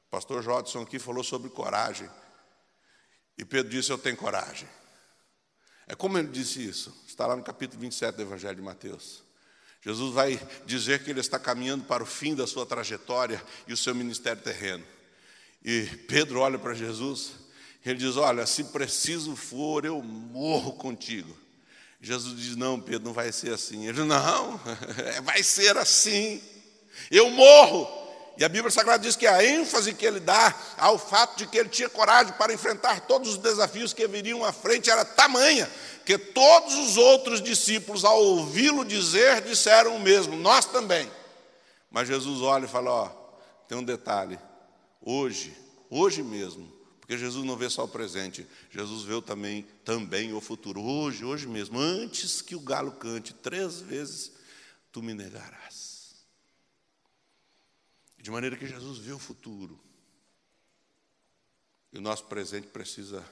O 0.07 0.11
pastor 0.11 0.43
Jodson 0.43 0.81
aqui 0.81 0.99
falou 0.99 1.23
sobre 1.23 1.51
coragem. 1.51 2.09
E 3.37 3.45
Pedro 3.45 3.71
disse: 3.71 3.91
Eu 3.91 3.99
tenho 3.99 4.17
coragem. 4.17 4.67
É 5.87 5.95
como 5.95 6.17
ele 6.17 6.29
disse 6.29 6.67
isso, 6.67 7.05
está 7.07 7.27
lá 7.27 7.37
no 7.37 7.43
capítulo 7.43 7.83
27 7.83 8.17
do 8.17 8.23
Evangelho 8.23 8.57
de 8.57 8.63
Mateus. 8.63 9.23
Jesus 9.83 10.15
vai 10.15 10.41
dizer 10.65 11.05
que 11.05 11.11
ele 11.11 11.21
está 11.21 11.39
caminhando 11.39 11.85
para 11.85 12.03
o 12.03 12.07
fim 12.07 12.35
da 12.35 12.47
sua 12.47 12.65
trajetória 12.65 13.45
e 13.69 13.75
o 13.75 13.77
seu 13.77 13.95
ministério 13.95 14.43
terreno. 14.43 14.83
E 15.63 15.85
Pedro 16.09 16.41
olha 16.41 16.59
para 16.59 16.73
Jesus 16.73 17.33
e 17.85 17.91
ele 17.91 17.99
diz: 17.99 18.17
Olha, 18.17 18.47
se 18.47 18.65
preciso 18.65 19.37
for, 19.37 19.85
eu 19.85 20.01
morro 20.01 20.73
contigo. 20.73 21.37
Jesus 22.01 22.41
diz: 22.41 22.57
Não, 22.57 22.81
Pedro, 22.81 23.05
não 23.05 23.13
vai 23.13 23.31
ser 23.33 23.53
assim. 23.53 23.85
Ele 23.85 23.99
diz: 23.99 24.07
Não, 24.07 24.59
vai 25.25 25.43
ser 25.43 25.77
assim. 25.77 26.54
Eu 27.11 27.31
morro. 27.31 28.03
E 28.37 28.45
a 28.45 28.49
Bíblia 28.49 28.71
Sagrada 28.71 29.03
diz 29.03 29.15
que 29.15 29.27
a 29.27 29.45
ênfase 29.45 29.95
que 29.95 30.05
ele 30.05 30.19
dá 30.19 30.55
ao 30.77 30.99
fato 30.99 31.39
de 31.39 31.47
que 31.47 31.57
ele 31.57 31.69
tinha 31.69 31.89
coragem 31.89 32.33
para 32.33 32.53
enfrentar 32.53 33.03
todos 33.03 33.31
os 33.31 33.39
desafios 33.39 33.93
que 33.93 34.09
viriam 34.09 34.45
à 34.45 34.53
frente 34.53 34.91
era 34.91 35.05
tamanha, 35.05 35.71
que 36.05 36.19
todos 36.19 36.75
os 36.75 36.97
outros 36.97 37.41
discípulos, 37.41 38.05
ao 38.05 38.21
ouvi-lo 38.21 38.85
dizer, 38.85 39.41
disseram 39.43 39.95
o 39.97 40.01
mesmo, 40.01 40.35
nós 40.37 40.65
também. 40.65 41.09
Mas 41.91 42.09
Jesus 42.09 42.43
olha 42.43 42.65
e 42.65 42.69
fala: 42.69 42.91
Ó, 42.91 43.09
tem 43.69 43.79
um 43.79 43.85
detalhe, 43.85 44.37
hoje, 45.01 45.57
hoje 45.89 46.21
mesmo, 46.25 46.69
porque 47.01 47.17
Jesus 47.17 47.45
não 47.45 47.57
vê 47.57 47.71
só 47.71 47.85
o 47.85 47.89
presente, 47.89 48.45
Jesus 48.71 49.05
vê 49.05 49.21
também, 49.23 49.65
também 49.85 50.33
o 50.33 50.41
futuro, 50.41 50.83
hoje, 50.83 51.25
hoje 51.25 51.47
mesmo, 51.47 51.79
antes 51.79 52.43
que 52.43 52.57
o 52.57 52.61
galo 52.61 52.91
cante 52.93 53.33
três 53.33 53.81
vezes, 53.81 54.33
tu 54.91 55.01
me 55.01 55.15
negarás. 55.15 55.94
De 58.25 58.31
maneira 58.31 58.57
que 58.57 58.67
Jesus 58.67 58.97
vê 58.97 59.13
o 59.13 59.19
futuro. 59.19 59.79
E 61.93 61.99
o 61.99 62.01
nosso 62.01 62.25
presente 62.25 62.69
precisa 62.69 63.23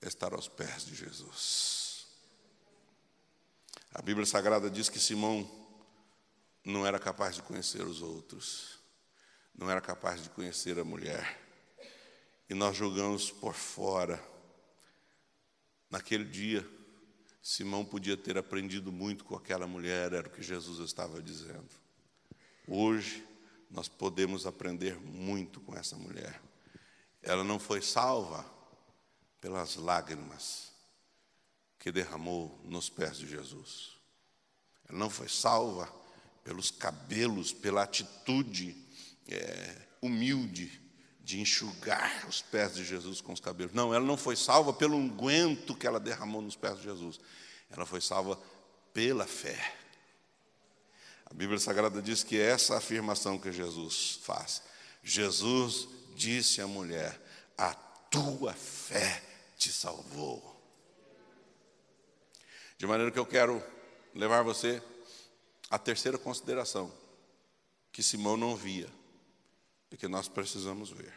estar 0.00 0.32
aos 0.32 0.48
pés 0.48 0.86
de 0.86 0.94
Jesus. 0.94 2.06
A 3.92 4.00
Bíblia 4.00 4.24
Sagrada 4.24 4.70
diz 4.70 4.88
que 4.88 4.98
Simão 4.98 5.46
não 6.64 6.86
era 6.86 6.98
capaz 6.98 7.34
de 7.34 7.42
conhecer 7.42 7.82
os 7.82 8.00
outros, 8.00 8.78
não 9.54 9.70
era 9.70 9.82
capaz 9.82 10.22
de 10.22 10.30
conhecer 10.30 10.78
a 10.78 10.84
mulher. 10.84 11.38
E 12.48 12.54
nós 12.54 12.74
julgamos 12.74 13.30
por 13.30 13.52
fora. 13.52 14.18
Naquele 15.90 16.24
dia, 16.24 16.66
Simão 17.42 17.84
podia 17.84 18.16
ter 18.16 18.38
aprendido 18.38 18.90
muito 18.90 19.22
com 19.22 19.36
aquela 19.36 19.66
mulher, 19.66 20.14
era 20.14 20.26
o 20.26 20.30
que 20.30 20.42
Jesus 20.42 20.78
estava 20.78 21.20
dizendo. 21.20 21.68
Hoje, 22.66 23.33
nós 23.74 23.88
podemos 23.88 24.46
aprender 24.46 24.96
muito 25.00 25.60
com 25.60 25.76
essa 25.76 25.96
mulher. 25.96 26.40
Ela 27.20 27.42
não 27.42 27.58
foi 27.58 27.82
salva 27.82 28.48
pelas 29.40 29.74
lágrimas 29.74 30.72
que 31.76 31.90
derramou 31.90 32.56
nos 32.64 32.88
pés 32.88 33.18
de 33.18 33.26
Jesus. 33.26 33.96
Ela 34.88 34.96
não 34.96 35.10
foi 35.10 35.28
salva 35.28 35.92
pelos 36.44 36.70
cabelos, 36.70 37.52
pela 37.52 37.82
atitude 37.82 38.76
é, 39.26 39.76
humilde 40.00 40.80
de 41.20 41.40
enxugar 41.40 42.28
os 42.28 42.42
pés 42.42 42.76
de 42.76 42.84
Jesus 42.84 43.20
com 43.20 43.32
os 43.32 43.40
cabelos. 43.40 43.74
Não, 43.74 43.92
ela 43.92 44.04
não 44.04 44.16
foi 44.16 44.36
salva 44.36 44.72
pelo 44.72 44.96
unguento 44.96 45.74
que 45.74 45.86
ela 45.86 45.98
derramou 45.98 46.40
nos 46.40 46.54
pés 46.54 46.76
de 46.76 46.84
Jesus. 46.84 47.18
Ela 47.70 47.84
foi 47.84 48.00
salva 48.00 48.40
pela 48.92 49.26
fé. 49.26 49.83
A 51.26 51.34
Bíblia 51.34 51.58
Sagrada 51.58 52.00
diz 52.02 52.22
que 52.22 52.38
é 52.38 52.50
essa 52.50 52.76
afirmação 52.76 53.38
que 53.38 53.50
Jesus 53.50 54.20
faz. 54.22 54.62
Jesus 55.02 55.88
disse 56.14 56.60
à 56.60 56.66
mulher: 56.66 57.20
A 57.56 57.74
tua 57.74 58.52
fé 58.52 59.22
te 59.56 59.72
salvou. 59.72 60.54
De 62.76 62.86
maneira 62.86 63.10
que 63.10 63.18
eu 63.18 63.26
quero 63.26 63.62
levar 64.14 64.42
você 64.42 64.82
à 65.70 65.78
terceira 65.78 66.18
consideração, 66.18 66.92
que 67.90 68.02
Simão 68.02 68.36
não 68.36 68.54
via, 68.54 68.88
e 69.90 69.96
que 69.96 70.08
nós 70.08 70.28
precisamos 70.28 70.90
ver. 70.90 71.14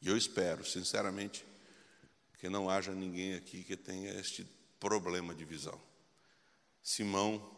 E 0.00 0.08
eu 0.08 0.16
espero, 0.16 0.64
sinceramente, 0.64 1.44
que 2.38 2.48
não 2.48 2.68
haja 2.68 2.92
ninguém 2.92 3.34
aqui 3.34 3.64
que 3.64 3.76
tenha 3.76 4.12
este 4.20 4.46
problema 4.78 5.34
de 5.34 5.44
visão. 5.44 5.80
Simão 6.82 7.53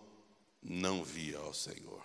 não 0.68 1.04
via 1.04 1.38
ao 1.38 1.54
Senhor 1.54 2.04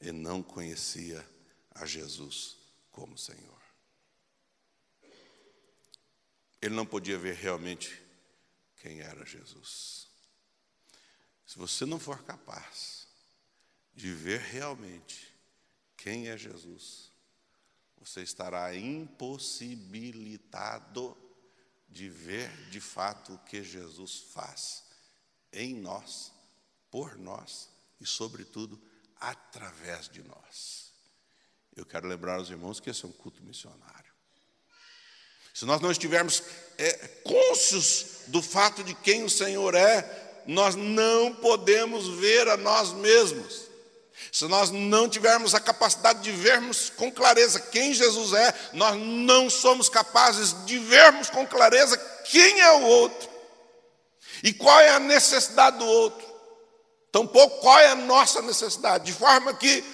e 0.00 0.12
não 0.12 0.40
conhecia 0.42 1.28
a 1.72 1.84
Jesus 1.84 2.56
como 2.92 3.18
Senhor. 3.18 3.58
Ele 6.62 6.74
não 6.74 6.86
podia 6.86 7.18
ver 7.18 7.34
realmente 7.34 8.00
quem 8.76 9.00
era 9.00 9.26
Jesus. 9.26 10.06
Se 11.44 11.58
você 11.58 11.84
não 11.84 11.98
for 11.98 12.22
capaz 12.22 13.08
de 13.92 14.12
ver 14.12 14.38
realmente 14.40 15.34
quem 15.96 16.28
é 16.28 16.38
Jesus, 16.38 17.10
você 17.96 18.22
estará 18.22 18.72
impossibilitado 18.76 21.18
de 21.88 22.08
ver 22.08 22.70
de 22.70 22.80
fato 22.80 23.34
o 23.34 23.38
que 23.40 23.64
Jesus 23.64 24.20
faz 24.32 24.84
em 25.52 25.74
nós 25.74 26.37
por 26.90 27.16
nós 27.16 27.68
e, 28.00 28.06
sobretudo, 28.06 28.80
através 29.20 30.08
de 30.08 30.22
nós. 30.22 30.92
Eu 31.76 31.86
quero 31.86 32.08
lembrar 32.08 32.36
aos 32.36 32.50
irmãos 32.50 32.80
que 32.80 32.90
esse 32.90 33.04
é 33.04 33.08
um 33.08 33.12
culto 33.12 33.42
missionário. 33.42 34.12
Se 35.54 35.64
nós 35.64 35.80
não 35.80 35.90
estivermos 35.90 36.42
é, 36.76 36.92
cônscios 37.24 38.22
do 38.28 38.40
fato 38.40 38.84
de 38.84 38.94
quem 38.94 39.24
o 39.24 39.30
Senhor 39.30 39.74
é, 39.74 40.42
nós 40.46 40.74
não 40.74 41.34
podemos 41.34 42.08
ver 42.08 42.48
a 42.48 42.56
nós 42.56 42.92
mesmos. 42.92 43.68
Se 44.32 44.46
nós 44.46 44.70
não 44.70 45.08
tivermos 45.08 45.54
a 45.54 45.60
capacidade 45.60 46.22
de 46.22 46.30
vermos 46.30 46.90
com 46.90 47.10
clareza 47.10 47.60
quem 47.60 47.94
Jesus 47.94 48.32
é, 48.32 48.54
nós 48.72 48.96
não 48.96 49.48
somos 49.48 49.88
capazes 49.88 50.64
de 50.64 50.78
vermos 50.78 51.30
com 51.30 51.46
clareza 51.46 51.96
quem 52.24 52.60
é 52.60 52.72
o 52.72 52.82
outro 52.82 53.28
e 54.42 54.52
qual 54.52 54.78
é 54.80 54.90
a 54.90 55.00
necessidade 55.00 55.78
do 55.78 55.86
outro. 55.86 56.27
Tampouco 57.10 57.60
qual 57.60 57.78
é 57.78 57.90
a 57.90 57.94
nossa 57.94 58.42
necessidade, 58.42 59.06
de 59.06 59.12
forma 59.12 59.54
que 59.54 59.84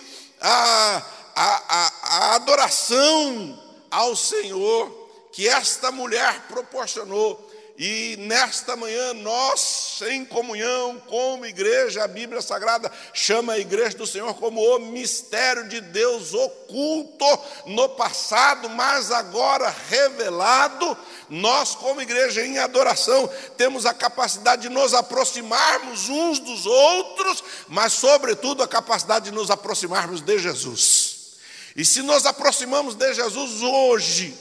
a, 0.41 1.03
a, 1.35 1.63
a, 1.69 1.93
a 2.03 2.35
adoração 2.35 3.59
ao 3.91 4.17
Senhor 4.17 5.05
que 5.33 5.49
esta 5.49 5.91
mulher 5.91 6.47
proporcionou 6.49 7.44
e 7.77 8.17
nesta 8.21 8.77
manhã, 8.77 9.13
nós, 9.15 10.01
em 10.09 10.25
comunhão 10.25 11.03
como 11.09 11.45
igreja, 11.45 12.05
a 12.05 12.09
Bíblia 12.09 12.41
Sagrada 12.41 12.91
chama 13.13 13.55
a 13.55 13.59
igreja 13.59 13.99
do 13.99 14.07
Senhor 14.07 14.33
como 14.35 14.61
o 14.61 14.79
mistério 14.79 15.69
de 15.69 15.81
Deus 15.81 16.33
oculto 16.33 17.27
no 17.67 17.89
passado, 17.89 18.71
mas 18.71 19.11
agora 19.11 19.75
revelado. 19.89 20.97
Nós, 21.29 21.75
como 21.75 22.01
igreja 22.01 22.47
em 22.47 22.59
adoração, 22.59 23.29
temos 23.57 23.87
a 23.87 23.93
capacidade 23.93 24.63
de 24.63 24.69
nos 24.69 24.95
aproximarmos 24.95 26.09
uns 26.09 26.39
dos 26.39 26.67
outros, 26.67 27.43
mas, 27.67 27.93
sobretudo, 27.93 28.63
a 28.63 28.69
capacidade 28.69 29.25
de 29.27 29.33
nos 29.33 29.51
aproximarmos 29.51 30.21
de 30.21 30.39
Jesus. 30.39 31.15
E 31.75 31.85
se 31.85 32.03
nos 32.03 32.25
aproximamos 32.25 32.95
de 32.95 33.13
Jesus 33.15 33.63
hoje, 33.63 34.33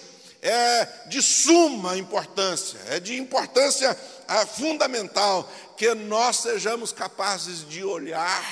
é 0.44 1.08
de 1.08 1.22
suma 1.22 1.98
importância, 1.98 2.78
é 2.88 3.00
de 3.00 3.18
importância 3.18 3.98
ah, 4.28 4.46
fundamental 4.46 5.50
que 5.78 5.94
nós 5.96 6.38
sejamos 6.38 6.92
capazes 6.92 7.68
de 7.68 7.82
olhar 7.82 8.44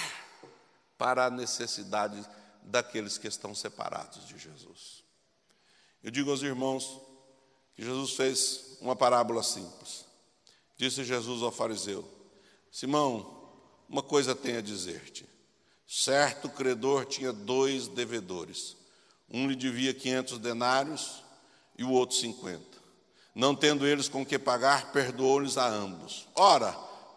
para 0.97 1.25
a 1.25 1.29
necessidade 1.29 2.25
daqueles 2.63 3.17
que 3.17 3.27
estão 3.27 3.53
separados 3.53 4.25
de 4.25 4.37
Jesus. 4.37 5.03
Eu 6.01 6.11
digo 6.11 6.31
aos 6.31 6.41
irmãos 6.41 7.01
que 7.75 7.83
Jesus 7.83 8.11
fez 8.11 8.77
uma 8.79 8.95
parábola 8.95 9.43
simples. 9.43 10.05
Disse 10.77 11.03
Jesus 11.03 11.43
ao 11.43 11.51
fariseu: 11.51 12.07
Simão, 12.71 13.49
uma 13.89 14.01
coisa 14.01 14.33
tenho 14.33 14.59
a 14.59 14.61
dizer-te. 14.61 15.27
Certo 15.85 16.47
credor 16.47 17.05
tinha 17.05 17.33
dois 17.33 17.89
devedores. 17.89 18.77
Um 19.29 19.49
lhe 19.49 19.55
devia 19.55 19.93
quinhentos 19.93 20.39
denários 20.39 21.21
e 21.81 21.83
o 21.83 21.89
outro 21.89 22.15
cinquenta. 22.15 22.77
Não 23.33 23.55
tendo 23.55 23.87
eles 23.87 24.07
com 24.07 24.23
que 24.23 24.37
pagar, 24.37 24.91
perdoou-lhes 24.91 25.57
a 25.57 25.67
ambos. 25.67 26.27
Ora, 26.35 26.71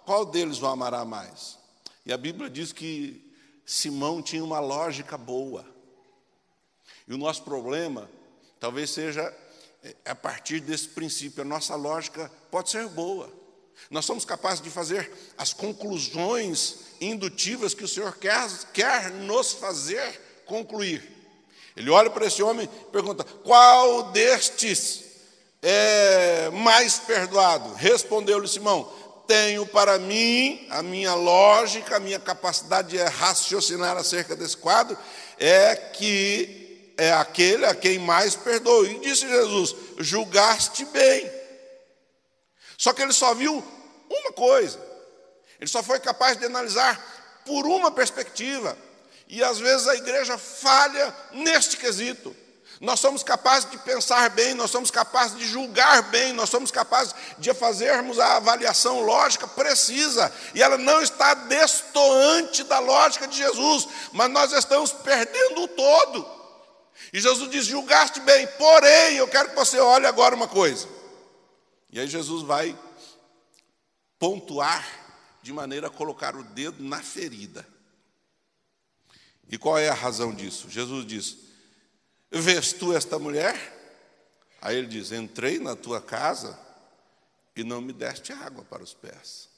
qual 0.06 0.24
deles 0.24 0.62
o 0.62 0.66
amará 0.66 1.04
mais? 1.04 1.58
E 2.06 2.12
a 2.12 2.16
Bíblia 2.16 2.48
diz 2.48 2.72
que 2.72 3.30
Simão 3.66 4.22
tinha 4.22 4.42
uma 4.42 4.60
lógica 4.60 5.18
boa. 5.18 5.66
E 7.06 7.12
o 7.12 7.18
nosso 7.18 7.42
problema 7.42 8.10
talvez 8.58 8.88
seja 8.88 9.22
é, 9.82 9.94
a 10.06 10.14
partir 10.14 10.60
desse 10.60 10.88
princípio. 10.88 11.42
A 11.42 11.44
nossa 11.44 11.74
lógica 11.74 12.32
pode 12.50 12.70
ser 12.70 12.88
boa. 12.88 13.30
Nós 13.90 14.06
somos 14.06 14.24
capazes 14.24 14.62
de 14.62 14.70
fazer 14.70 15.12
as 15.36 15.52
conclusões 15.52 16.86
indutivas 17.02 17.74
que 17.74 17.84
o 17.84 17.88
Senhor 17.88 18.16
quer, 18.16 18.48
quer 18.72 19.10
nos 19.10 19.52
fazer 19.52 20.42
concluir. 20.46 21.12
Ele 21.76 21.90
olha 21.90 22.10
para 22.10 22.26
esse 22.26 22.42
homem 22.42 22.68
e 22.72 22.90
pergunta: 22.92 23.24
qual 23.42 24.04
destes 24.12 25.04
é 25.62 26.50
mais 26.50 26.98
perdoado? 26.98 27.74
Respondeu-lhe 27.74 28.46
Simão: 28.46 28.90
tenho 29.26 29.66
para 29.66 29.98
mim 29.98 30.66
a 30.70 30.82
minha 30.82 31.14
lógica, 31.14 31.96
a 31.96 32.00
minha 32.00 32.18
capacidade 32.18 32.88
de 32.88 33.02
raciocinar 33.02 33.96
acerca 33.96 34.36
desse 34.36 34.56
quadro, 34.56 34.96
é 35.38 35.74
que 35.74 36.92
é 36.96 37.12
aquele 37.12 37.64
a 37.66 37.74
quem 37.74 37.98
mais 37.98 38.36
perdoou. 38.36 38.86
E 38.86 39.00
disse 39.00 39.28
Jesus: 39.28 39.74
julgaste 39.98 40.84
bem. 40.86 41.30
Só 42.76 42.92
que 42.92 43.02
ele 43.02 43.12
só 43.12 43.34
viu 43.34 43.64
uma 44.10 44.32
coisa, 44.32 44.78
ele 45.58 45.70
só 45.70 45.82
foi 45.82 45.98
capaz 45.98 46.36
de 46.36 46.44
analisar 46.44 47.42
por 47.46 47.66
uma 47.66 47.90
perspectiva. 47.90 48.76
E 49.34 49.42
às 49.42 49.58
vezes 49.58 49.88
a 49.88 49.96
igreja 49.96 50.38
falha 50.38 51.12
neste 51.32 51.76
quesito. 51.76 52.36
Nós 52.80 53.00
somos 53.00 53.24
capazes 53.24 53.68
de 53.68 53.76
pensar 53.78 54.30
bem, 54.30 54.54
nós 54.54 54.70
somos 54.70 54.92
capazes 54.92 55.36
de 55.36 55.44
julgar 55.44 56.04
bem, 56.04 56.32
nós 56.32 56.48
somos 56.48 56.70
capazes 56.70 57.12
de 57.36 57.52
fazermos 57.52 58.20
a 58.20 58.36
avaliação 58.36 59.00
lógica 59.00 59.48
precisa, 59.48 60.32
e 60.54 60.62
ela 60.62 60.78
não 60.78 61.02
está 61.02 61.34
destoante 61.34 62.62
da 62.62 62.78
lógica 62.78 63.26
de 63.26 63.36
Jesus, 63.36 63.88
mas 64.12 64.30
nós 64.30 64.52
estamos 64.52 64.92
perdendo 64.92 65.62
o 65.62 65.68
todo. 65.68 66.24
E 67.12 67.20
Jesus 67.20 67.50
diz: 67.50 67.66
julgaste 67.66 68.20
bem, 68.20 68.46
porém, 68.56 69.16
eu 69.16 69.26
quero 69.26 69.48
que 69.48 69.56
você 69.56 69.80
olhe 69.80 70.06
agora 70.06 70.36
uma 70.36 70.46
coisa. 70.46 70.88
E 71.90 71.98
aí 71.98 72.06
Jesus 72.06 72.44
vai 72.44 72.78
pontuar 74.16 74.86
de 75.42 75.52
maneira 75.52 75.88
a 75.88 75.90
colocar 75.90 76.36
o 76.36 76.44
dedo 76.44 76.84
na 76.84 77.02
ferida. 77.02 77.73
E 79.48 79.58
qual 79.58 79.78
é 79.78 79.88
a 79.88 79.94
razão 79.94 80.34
disso? 80.34 80.70
Jesus 80.70 81.06
diz: 81.06 81.36
Vês 82.30 82.72
tu 82.72 82.94
esta 82.94 83.18
mulher? 83.18 83.54
Aí 84.60 84.76
ele 84.76 84.88
diz: 84.88 85.12
Entrei 85.12 85.58
na 85.58 85.76
tua 85.76 86.00
casa 86.00 86.58
e 87.54 87.62
não 87.62 87.80
me 87.80 87.92
deste 87.92 88.32
água 88.32 88.64
para 88.64 88.82
os 88.82 88.94
pés. 88.94 89.48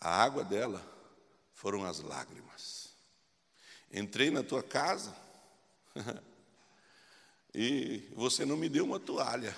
A 0.00 0.22
água 0.22 0.44
dela 0.44 0.84
foram 1.52 1.84
as 1.84 2.00
lágrimas. 2.00 2.90
Entrei 3.90 4.30
na 4.30 4.42
tua 4.42 4.62
casa 4.62 5.16
e 7.54 8.10
você 8.14 8.44
não 8.44 8.56
me 8.56 8.68
deu 8.68 8.84
uma 8.84 8.98
toalha, 8.98 9.56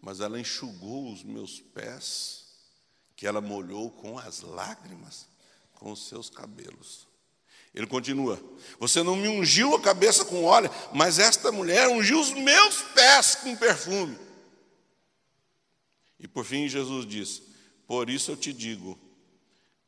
mas 0.00 0.20
ela 0.20 0.40
enxugou 0.40 1.12
os 1.12 1.22
meus 1.22 1.60
pés, 1.60 2.46
que 3.14 3.26
ela 3.26 3.40
molhou 3.40 3.90
com 3.90 4.18
as 4.18 4.40
lágrimas, 4.40 5.28
com 5.74 5.92
os 5.92 6.08
seus 6.08 6.28
cabelos. 6.30 7.11
Ele 7.74 7.86
continua: 7.86 8.40
Você 8.78 9.02
não 9.02 9.16
me 9.16 9.28
ungiu 9.28 9.74
a 9.74 9.80
cabeça 9.80 10.24
com 10.24 10.44
óleo, 10.44 10.70
mas 10.92 11.18
esta 11.18 11.50
mulher 11.50 11.88
ungiu 11.88 12.20
os 12.20 12.32
meus 12.32 12.82
pés 12.94 13.36
com 13.36 13.56
perfume. 13.56 14.18
E 16.18 16.28
por 16.28 16.44
fim, 16.44 16.68
Jesus 16.68 17.06
diz: 17.06 17.42
Por 17.86 18.10
isso 18.10 18.30
eu 18.30 18.36
te 18.36 18.52
digo 18.52 18.98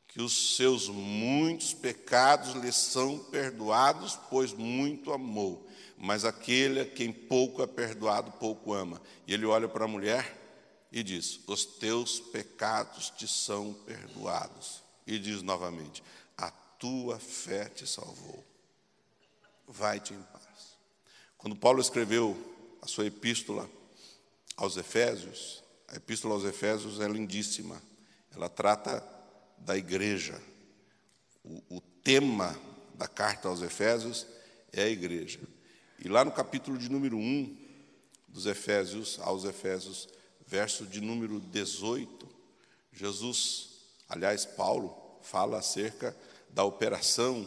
que 0.07 0.21
os 0.21 0.55
seus 0.55 0.87
muitos 0.87 1.73
pecados 1.73 2.53
lhe 2.55 2.71
são 2.71 3.19
perdoados, 3.19 4.17
pois 4.29 4.53
muito 4.53 5.11
amou. 5.11 5.67
Mas 5.97 6.25
aquele 6.25 6.81
a 6.81 6.85
quem 6.85 7.11
pouco 7.11 7.61
é 7.61 7.67
perdoado, 7.67 8.31
pouco 8.31 8.73
ama. 8.73 9.01
E 9.27 9.33
ele 9.33 9.45
olha 9.45 9.67
para 9.67 9.85
a 9.85 9.87
mulher 9.87 10.41
e 10.91 11.03
diz: 11.03 11.39
Os 11.45 11.65
teus 11.65 12.19
pecados 12.19 13.11
te 13.11 13.27
são 13.27 13.73
perdoados. 13.85 14.83
E 15.05 15.19
diz 15.19 15.41
novamente: 15.41 16.01
tua 16.79 17.19
fé 17.19 17.65
te 17.65 17.87
salvou. 17.87 18.43
Vai-te 19.67 20.13
em 20.13 20.21
paz. 20.21 20.77
Quando 21.37 21.55
Paulo 21.55 21.81
escreveu 21.81 22.35
a 22.81 22.87
sua 22.87 23.05
epístola 23.05 23.69
aos 24.55 24.77
Efésios, 24.77 25.63
a 25.87 25.95
epístola 25.95 26.33
aos 26.33 26.43
Efésios 26.43 26.99
é 26.99 27.07
lindíssima. 27.07 27.81
Ela 28.33 28.49
trata 28.49 29.03
da 29.57 29.77
igreja. 29.77 30.41
O, 31.43 31.77
o 31.77 31.81
tema 32.03 32.59
da 32.95 33.07
carta 33.07 33.47
aos 33.47 33.61
Efésios 33.61 34.25
é 34.71 34.83
a 34.83 34.89
igreja. 34.89 35.39
E 35.99 36.07
lá 36.07 36.25
no 36.25 36.31
capítulo 36.31 36.77
de 36.77 36.89
número 36.89 37.17
1 37.17 37.57
dos 38.27 38.45
Efésios, 38.45 39.17
aos 39.21 39.45
Efésios, 39.45 40.09
verso 40.45 40.85
de 40.85 41.01
número 41.01 41.39
18, 41.39 42.27
Jesus, 42.91 43.69
aliás, 44.07 44.45
Paulo, 44.45 44.95
fala 45.21 45.57
acerca 45.57 46.15
da 46.55 46.63
operação 46.63 47.45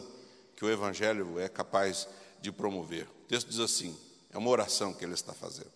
que 0.55 0.63
o 0.63 0.69
Evangelho 0.69 1.39
é 1.39 1.49
capaz 1.49 2.07
de 2.39 2.51
promover. 2.51 3.07
O 3.23 3.27
texto 3.27 3.49
diz 3.49 3.59
assim: 3.59 3.97
é 4.29 4.37
uma 4.37 4.51
oração 4.51 4.93
que 4.93 5.03
ele 5.03 5.15
está 5.15 5.33
fazendo. 5.33 5.71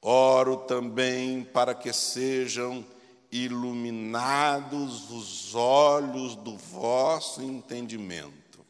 Oro 0.00 0.58
também 0.58 1.44
para 1.44 1.74
que 1.74 1.92
sejam 1.92 2.86
iluminados 3.32 5.10
os 5.10 5.54
olhos 5.54 6.36
do 6.36 6.56
vosso 6.56 7.42
entendimento. 7.42 8.64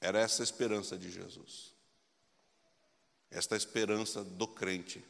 Era 0.00 0.20
essa 0.20 0.42
a 0.42 0.44
esperança 0.44 0.96
de 0.96 1.10
Jesus. 1.10 1.72
Esta 3.30 3.56
é 3.56 3.58
esperança 3.58 4.22
do 4.22 4.46
crente 4.46 5.02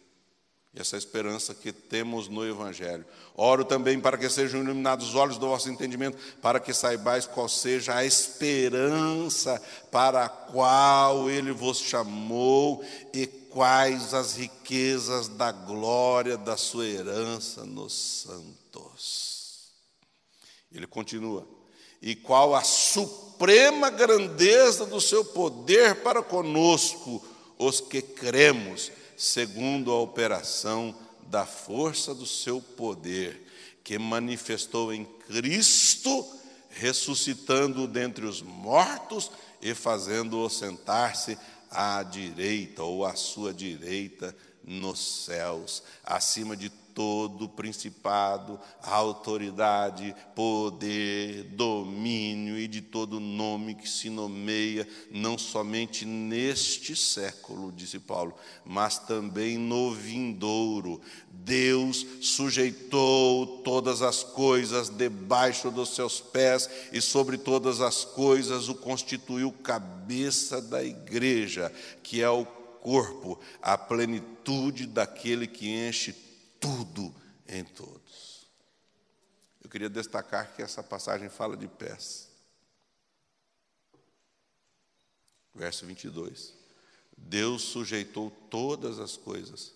e 0.74 0.80
essa 0.80 0.96
esperança 0.96 1.54
que 1.54 1.70
temos 1.70 2.28
no 2.28 2.46
Evangelho. 2.46 3.04
Oro 3.36 3.64
também 3.64 4.00
para 4.00 4.16
que 4.16 4.28
sejam 4.30 4.62
iluminados 4.62 5.08
os 5.08 5.14
olhos 5.14 5.36
do 5.36 5.48
vosso 5.48 5.68
entendimento, 5.68 6.16
para 6.40 6.58
que 6.58 6.72
saibais 6.72 7.26
qual 7.26 7.46
seja 7.48 7.94
a 7.94 8.04
esperança 8.04 9.62
para 9.90 10.24
a 10.24 10.28
qual 10.28 11.28
Ele 11.28 11.52
vos 11.52 11.78
chamou 11.78 12.82
e 13.12 13.26
quais 13.26 14.14
as 14.14 14.36
riquezas 14.36 15.28
da 15.28 15.52
glória 15.52 16.38
da 16.38 16.56
sua 16.56 16.86
herança 16.86 17.66
nos 17.66 17.92
santos. 17.92 19.72
Ele 20.74 20.86
continua. 20.86 21.46
E 22.00 22.16
qual 22.16 22.54
a 22.54 22.64
suprema 22.64 23.90
grandeza 23.90 24.86
do 24.86 25.00
seu 25.02 25.22
poder 25.22 25.96
para 25.96 26.22
conosco, 26.22 27.22
os 27.58 27.78
que 27.78 28.00
cremos 28.00 28.90
segundo 29.16 29.90
a 29.90 30.00
operação 30.00 30.94
da 31.28 31.46
força 31.46 32.14
do 32.14 32.26
seu 32.26 32.60
poder, 32.60 33.46
que 33.82 33.98
manifestou 33.98 34.92
em 34.92 35.04
Cristo, 35.04 36.26
ressuscitando 36.70 37.86
dentre 37.86 38.24
os 38.24 38.42
mortos 38.42 39.30
e 39.60 39.74
fazendo-o 39.74 40.48
sentar-se 40.48 41.38
à 41.70 42.02
direita 42.02 42.82
ou 42.82 43.04
à 43.04 43.14
sua 43.14 43.52
direita 43.52 44.36
nos 44.64 45.24
céus, 45.24 45.82
acima 46.04 46.56
de 46.56 46.70
todo 46.94 47.48
principado, 47.48 48.58
autoridade, 48.82 50.14
poder, 50.34 51.44
domínio 51.44 52.58
e 52.58 52.68
de 52.68 52.80
todo 52.80 53.20
nome 53.20 53.74
que 53.74 53.88
se 53.88 54.10
nomeia, 54.10 54.86
não 55.10 55.36
somente 55.36 56.04
neste 56.04 56.94
século, 56.94 57.72
disse 57.72 57.98
Paulo, 57.98 58.34
mas 58.64 58.98
também 58.98 59.58
no 59.58 59.92
vindouro. 59.92 61.00
Deus 61.30 62.06
sujeitou 62.20 63.58
todas 63.58 64.02
as 64.02 64.22
coisas 64.22 64.88
debaixo 64.88 65.70
dos 65.70 65.94
seus 65.94 66.20
pés 66.20 66.68
e 66.92 67.00
sobre 67.00 67.36
todas 67.36 67.80
as 67.80 68.04
coisas 68.04 68.68
o 68.68 68.74
constituiu 68.74 69.50
cabeça 69.50 70.60
da 70.60 70.84
igreja, 70.84 71.72
que 72.02 72.22
é 72.22 72.30
o 72.30 72.44
corpo, 72.82 73.38
a 73.60 73.78
plenitude 73.78 74.86
daquele 74.86 75.46
que 75.46 75.68
enche 75.68 76.14
tudo 76.62 77.12
em 77.48 77.64
todos. 77.64 78.46
Eu 79.60 79.68
queria 79.68 79.90
destacar 79.90 80.54
que 80.54 80.62
essa 80.62 80.82
passagem 80.82 81.28
fala 81.28 81.56
de 81.56 81.66
pés. 81.66 82.30
Verso 85.52 85.84
22. 85.84 86.54
Deus 87.16 87.62
sujeitou 87.62 88.30
todas 88.30 89.00
as 89.00 89.16
coisas 89.16 89.74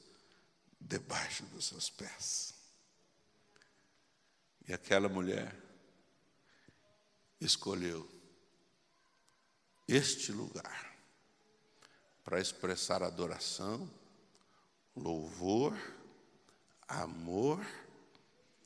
debaixo 0.80 1.44
dos 1.46 1.66
seus 1.66 1.90
pés. 1.90 2.54
E 4.68 4.72
aquela 4.72 5.08
mulher 5.08 5.54
escolheu 7.40 8.08
este 9.86 10.32
lugar 10.32 10.96
para 12.24 12.40
expressar 12.40 13.02
adoração, 13.02 13.88
louvor, 14.96 15.76
amor 16.88 17.64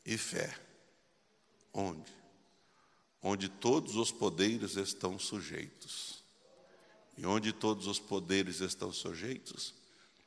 e 0.04 0.16
fé. 0.18 0.58
Onde? 1.72 2.12
Onde 3.22 3.48
todos 3.48 3.96
os 3.96 4.10
poderes 4.10 4.76
estão 4.76 5.18
sujeitos. 5.18 6.22
E 7.16 7.26
onde 7.26 7.52
todos 7.52 7.86
os 7.86 7.98
poderes 7.98 8.60
estão 8.60 8.92
sujeitos, 8.92 9.74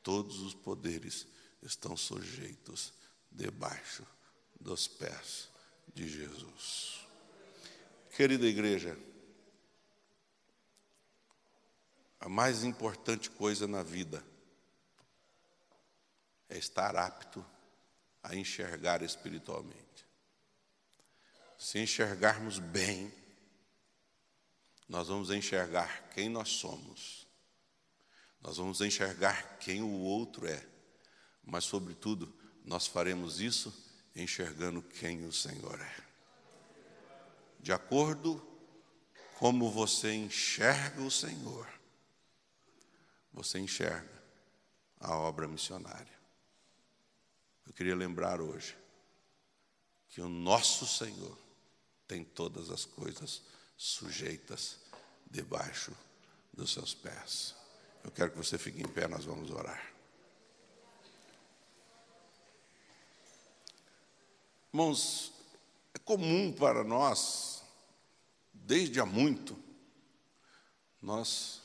todos 0.02 0.40
os 0.40 0.54
poderes 0.54 1.26
estão 1.62 1.96
sujeitos 1.96 2.92
debaixo 3.32 4.06
dos 4.60 4.86
pés 4.86 5.48
de 5.92 6.08
Jesus. 6.08 7.00
Querida 8.14 8.46
igreja, 8.46 8.96
a 12.20 12.28
mais 12.28 12.62
importante 12.62 13.28
coisa 13.28 13.66
na 13.66 13.82
vida 13.82 14.24
é 16.48 16.56
estar 16.56 16.96
apto 16.96 17.44
a 18.24 18.34
enxergar 18.34 19.02
espiritualmente. 19.02 20.06
Se 21.58 21.78
enxergarmos 21.78 22.58
bem, 22.58 23.12
nós 24.88 25.08
vamos 25.08 25.30
enxergar 25.30 26.08
quem 26.10 26.28
nós 26.28 26.48
somos, 26.48 27.26
nós 28.40 28.56
vamos 28.56 28.80
enxergar 28.80 29.58
quem 29.58 29.82
o 29.82 29.90
outro 29.90 30.46
é, 30.46 30.66
mas, 31.44 31.64
sobretudo, 31.64 32.34
nós 32.64 32.86
faremos 32.86 33.40
isso 33.40 33.72
enxergando 34.16 34.82
quem 34.82 35.26
o 35.26 35.32
Senhor 35.32 35.78
é. 35.78 35.96
De 37.60 37.72
acordo 37.72 38.42
como 39.38 39.70
você 39.70 40.12
enxerga 40.14 41.02
o 41.02 41.10
Senhor, 41.10 41.68
você 43.32 43.58
enxerga 43.58 44.22
a 45.00 45.14
obra 45.16 45.46
missionária. 45.46 46.13
Eu 47.66 47.72
queria 47.72 47.96
lembrar 47.96 48.40
hoje 48.40 48.76
que 50.08 50.20
o 50.20 50.28
nosso 50.28 50.86
Senhor 50.86 51.36
tem 52.06 52.24
todas 52.24 52.70
as 52.70 52.84
coisas 52.84 53.42
sujeitas 53.76 54.78
debaixo 55.30 55.92
dos 56.52 56.72
seus 56.72 56.94
pés. 56.94 57.54
Eu 58.04 58.10
quero 58.10 58.30
que 58.30 58.36
você 58.36 58.56
fique 58.58 58.80
em 58.80 58.88
pé, 58.88 59.08
nós 59.08 59.24
vamos 59.24 59.50
orar. 59.50 59.92
Irmãos, 64.72 65.32
é 65.94 65.98
comum 65.98 66.52
para 66.52 66.84
nós, 66.84 67.62
desde 68.52 69.00
há 69.00 69.06
muito, 69.06 69.56
nós 71.00 71.63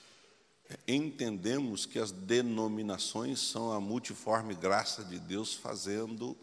entendemos 0.87 1.85
que 1.85 1.99
as 1.99 2.11
denominações 2.11 3.39
são 3.39 3.71
a 3.71 3.79
multiforme 3.79 4.53
graça 4.53 5.03
de 5.03 5.19
Deus 5.19 5.53
fazendo 5.53 6.37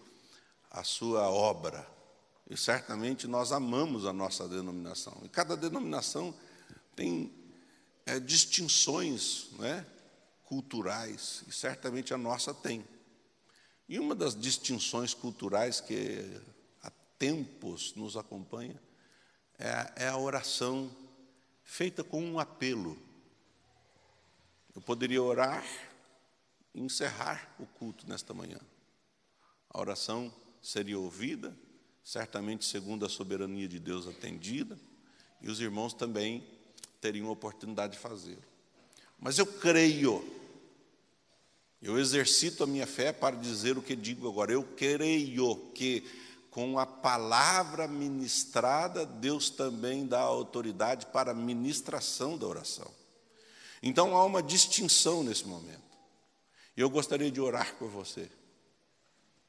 a 0.70 0.82
sua 0.82 1.30
obra. 1.30 1.86
E 2.48 2.56
certamente 2.56 3.26
nós 3.26 3.52
amamos 3.52 4.04
a 4.04 4.12
nossa 4.12 4.48
denominação. 4.48 5.20
E 5.24 5.28
cada 5.28 5.56
denominação 5.56 6.34
tem 6.94 7.32
é, 8.04 8.18
distinções 8.20 9.48
né, 9.58 9.84
culturais, 10.44 11.42
e 11.48 11.52
certamente 11.52 12.14
a 12.14 12.18
nossa 12.18 12.54
tem. 12.54 12.84
E 13.88 13.98
uma 13.98 14.14
das 14.14 14.38
distinções 14.38 15.14
culturais 15.14 15.80
que 15.80 16.40
tempos 17.18 17.94
nos 17.94 18.16
acompanha, 18.16 18.80
é, 19.58 20.04
é 20.04 20.08
a 20.08 20.16
oração 20.16 20.90
feita 21.62 22.04
com 22.04 22.22
um 22.22 22.38
apelo. 22.38 22.96
Eu 24.76 24.82
poderia 24.82 25.22
orar 25.22 25.64
e 26.74 26.82
encerrar 26.82 27.50
o 27.58 27.64
culto 27.64 28.06
nesta 28.06 28.34
manhã. 28.34 28.60
A 29.70 29.80
oração 29.80 30.30
seria 30.60 30.98
ouvida, 30.98 31.56
certamente 32.04 32.66
segundo 32.66 33.06
a 33.06 33.08
soberania 33.08 33.66
de 33.66 33.80
Deus 33.80 34.06
atendida, 34.06 34.78
e 35.40 35.48
os 35.48 35.60
irmãos 35.60 35.94
também 35.94 36.46
teriam 37.00 37.28
a 37.28 37.32
oportunidade 37.32 37.94
de 37.94 37.98
fazer. 37.98 38.38
Mas 39.18 39.38
eu 39.38 39.46
creio, 39.46 40.22
eu 41.80 41.98
exercito 41.98 42.62
a 42.62 42.66
minha 42.66 42.86
fé 42.86 43.14
para 43.14 43.34
dizer 43.34 43.78
o 43.78 43.82
que 43.82 43.96
digo 43.96 44.28
agora. 44.28 44.52
Eu 44.52 44.62
creio 44.62 45.56
que 45.74 46.04
com 46.50 46.78
a 46.78 46.84
palavra 46.84 47.88
ministrada, 47.88 49.06
Deus 49.06 49.48
também 49.48 50.06
dá 50.06 50.20
autoridade 50.20 51.06
para 51.06 51.30
a 51.30 51.34
ministração 51.34 52.36
da 52.36 52.46
oração. 52.46 52.95
Então 53.86 54.16
há 54.16 54.24
uma 54.24 54.42
distinção 54.42 55.22
nesse 55.22 55.46
momento. 55.46 55.80
E 56.76 56.80
eu 56.80 56.90
gostaria 56.90 57.30
de 57.30 57.40
orar 57.40 57.76
por 57.76 57.88
você, 57.88 58.28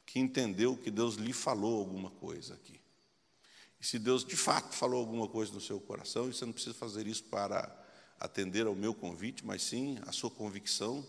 que 0.06 0.20
entendeu 0.20 0.78
que 0.78 0.92
Deus 0.92 1.16
lhe 1.16 1.34
falou 1.34 1.80
alguma 1.80 2.12
coisa 2.12 2.54
aqui. 2.54 2.80
E 3.82 3.86
se 3.86 3.98
Deus 3.98 4.24
de 4.24 4.36
fato 4.36 4.76
falou 4.76 5.00
alguma 5.00 5.28
coisa 5.28 5.52
no 5.52 5.60
seu 5.60 5.80
coração, 5.80 6.30
e 6.30 6.34
você 6.34 6.46
não 6.46 6.54
precisa 6.54 6.76
fazer 6.76 7.08
isso 7.08 7.24
para 7.24 7.68
atender 8.20 8.68
ao 8.68 8.76
meu 8.76 8.94
convite, 8.94 9.44
mas 9.44 9.64
sim 9.64 9.98
a 10.06 10.12
sua 10.12 10.30
convicção 10.30 11.04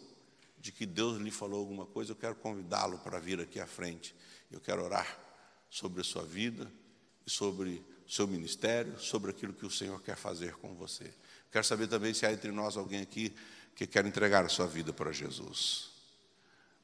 de 0.58 0.72
que 0.72 0.86
Deus 0.86 1.18
lhe 1.18 1.30
falou 1.30 1.60
alguma 1.60 1.84
coisa, 1.84 2.12
eu 2.12 2.16
quero 2.16 2.34
convidá-lo 2.34 2.98
para 2.98 3.20
vir 3.20 3.40
aqui 3.40 3.60
à 3.60 3.66
frente. 3.66 4.14
Eu 4.50 4.60
quero 4.60 4.82
orar 4.82 5.18
sobre 5.68 6.00
a 6.00 6.04
sua 6.04 6.24
vida 6.24 6.72
e 7.26 7.30
sobre 7.30 7.84
o 8.06 8.10
seu 8.10 8.26
ministério, 8.26 8.98
sobre 8.98 9.30
aquilo 9.30 9.52
que 9.52 9.66
o 9.66 9.70
Senhor 9.70 10.02
quer 10.02 10.16
fazer 10.16 10.56
com 10.56 10.74
você. 10.74 11.12
Quero 11.50 11.64
saber 11.64 11.86
também 11.88 12.12
se 12.12 12.26
há 12.26 12.32
entre 12.32 12.52
nós 12.52 12.76
alguém 12.76 13.00
aqui 13.00 13.32
que 13.74 13.86
quer 13.86 14.04
entregar 14.04 14.44
a 14.44 14.48
sua 14.48 14.66
vida 14.66 14.92
para 14.92 15.12
Jesus. 15.12 15.90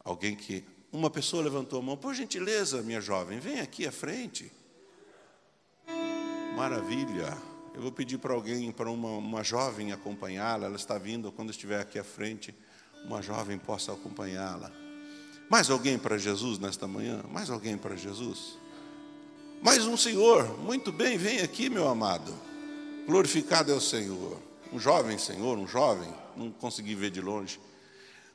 Alguém 0.03 0.37
que. 0.37 0.65
Uma 0.93 1.11
pessoa 1.11 1.43
levantou 1.43 1.81
a 1.81 1.83
mão, 1.83 1.97
por 1.97 2.15
gentileza, 2.15 2.81
minha 2.81 3.01
jovem, 3.01 3.41
vem 3.41 3.59
aqui 3.59 3.87
à 3.87 3.91
frente. 3.91 4.51
Maravilha. 6.57 7.37
Eu 7.75 7.83
vou 7.83 7.91
pedir 7.91 8.19
para 8.19 8.33
alguém, 8.33 8.71
para 8.71 8.89
uma, 8.89 9.09
uma 9.09 9.43
jovem 9.43 9.91
acompanhá-la. 9.91 10.67
Ela 10.67 10.77
está 10.77 10.97
vindo, 10.97 11.33
quando 11.33 11.51
estiver 11.51 11.81
aqui 11.81 11.99
à 11.99 12.05
frente, 12.05 12.55
uma 13.05 13.21
jovem 13.21 13.59
possa 13.59 13.93
acompanhá-la. 13.93 14.71
Mais 15.51 15.69
alguém 15.69 15.99
para 15.99 16.17
Jesus 16.17 16.61
nesta 16.61 16.87
manhã? 16.87 17.25
Mais 17.29 17.51
alguém 17.51 17.77
para 17.77 17.97
Jesus? 17.97 18.57
Mais 19.61 19.85
um 19.87 19.97
senhor, 19.97 20.59
muito 20.59 20.93
bem, 20.93 21.19
vem 21.19 21.41
aqui, 21.41 21.69
meu 21.69 21.89
amado. 21.89 22.33
Glorificado 23.07 23.73
é 23.73 23.75
o 23.75 23.81
Senhor. 23.81 24.39
Um 24.75 24.81
jovem 24.81 25.17
senhor, 25.17 25.57
um 25.57 25.69
jovem, 25.69 26.13
não 26.37 26.51
consegui 26.51 26.97
ver 26.97 27.13
de 27.13 27.21
longe. 27.21 27.61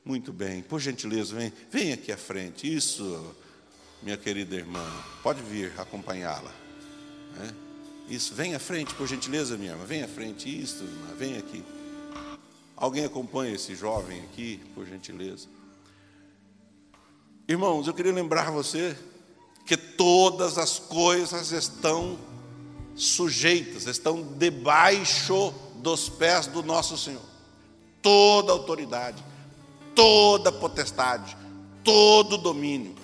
Muito 0.05 0.31
bem, 0.31 0.61
por 0.61 0.79
gentileza, 0.79 1.35
vem, 1.35 1.51
vem 1.69 1.91
aqui 1.91 2.13
à 2.13 2.17
frente. 2.17 2.73
Isso, 2.73 3.35
minha 4.01 4.15
querida 4.15 4.55
irmã, 4.55 4.81
pode 5.21 5.43
vir 5.43 5.73
acompanhá-la. 5.77 6.53
Né? 7.35 7.53
Isso, 8.07 8.33
vem 8.33 8.55
à 8.55 8.59
frente, 8.59 8.95
por 8.95 9.05
gentileza, 9.05 9.57
minha 9.57 9.73
irmã, 9.73 9.83
vem 9.83 10.01
à 10.01 10.07
frente. 10.07 10.47
Isso, 10.47 10.85
irmã, 10.85 11.13
vem 11.17 11.37
aqui. 11.37 11.61
Alguém 12.73 13.03
acompanha 13.03 13.53
esse 13.53 13.75
jovem 13.75 14.21
aqui, 14.21 14.61
por 14.73 14.85
gentileza. 14.85 15.49
Irmãos, 17.49 17.85
eu 17.85 17.93
queria 17.93 18.13
lembrar 18.13 18.49
você 18.49 18.97
que 19.65 19.75
todas 19.75 20.57
as 20.57 20.79
coisas 20.79 21.51
estão 21.51 22.17
sujeitas, 22.95 23.87
estão 23.87 24.23
debaixo 24.37 25.53
dos 25.79 26.09
pés 26.09 26.47
do 26.47 26.61
nosso 26.61 26.97
Senhor. 26.97 27.21
Toda 28.01 28.51
autoridade, 28.51 29.23
toda 29.95 30.51
potestade, 30.51 31.35
todo 31.83 32.37
domínio. 32.37 32.95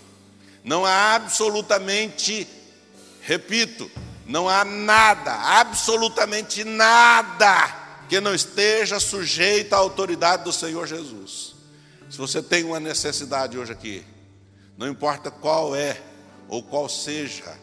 Não 0.64 0.86
há 0.86 1.16
absolutamente, 1.16 2.48
repito, 3.22 3.90
não 4.26 4.50
há 4.50 4.66
nada, 4.66 5.34
absolutamente 5.60 6.64
nada 6.64 7.84
que 8.10 8.20
não 8.20 8.34
esteja 8.34 9.00
sujeito 9.00 9.74
à 9.74 9.78
autoridade 9.78 10.44
do 10.44 10.54
Senhor 10.54 10.88
Jesus. 10.88 11.56
Se 12.10 12.18
você 12.18 12.42
tem 12.42 12.64
uma 12.64 12.80
necessidade 12.80 13.58
hoje 13.58 13.72
aqui, 13.72 14.06
não 14.78 14.88
importa 14.88 15.30
qual 15.30 15.76
é 15.76 16.02
ou 16.48 16.62
qual 16.62 16.88
seja 16.88 17.58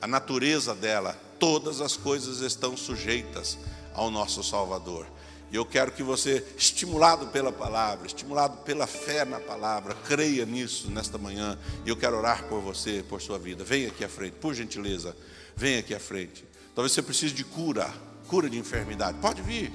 a 0.00 0.06
natureza 0.06 0.74
dela, 0.74 1.16
todas 1.38 1.80
as 1.80 1.96
coisas 1.96 2.40
estão 2.40 2.76
sujeitas 2.76 3.58
ao 3.94 4.10
nosso 4.10 4.42
Salvador. 4.42 5.06
E 5.52 5.56
eu 5.56 5.66
quero 5.66 5.90
que 5.90 6.02
você, 6.02 6.44
estimulado 6.56 7.26
pela 7.26 7.50
palavra, 7.50 8.06
estimulado 8.06 8.58
pela 8.58 8.86
fé 8.86 9.24
na 9.24 9.40
palavra, 9.40 9.96
creia 10.06 10.46
nisso 10.46 10.88
nesta 10.90 11.18
manhã. 11.18 11.58
E 11.84 11.88
eu 11.88 11.96
quero 11.96 12.16
orar 12.16 12.44
por 12.44 12.60
você, 12.60 13.04
por 13.08 13.20
sua 13.20 13.38
vida. 13.38 13.64
Venha 13.64 13.88
aqui 13.88 14.04
à 14.04 14.08
frente, 14.08 14.34
por 14.34 14.54
gentileza, 14.54 15.16
venha 15.56 15.80
aqui 15.80 15.92
à 15.92 15.98
frente. 15.98 16.44
Talvez 16.72 16.92
você 16.92 17.02
precise 17.02 17.34
de 17.34 17.42
cura, 17.42 17.92
cura 18.28 18.48
de 18.48 18.58
enfermidade. 18.58 19.18
Pode 19.18 19.42
vir. 19.42 19.72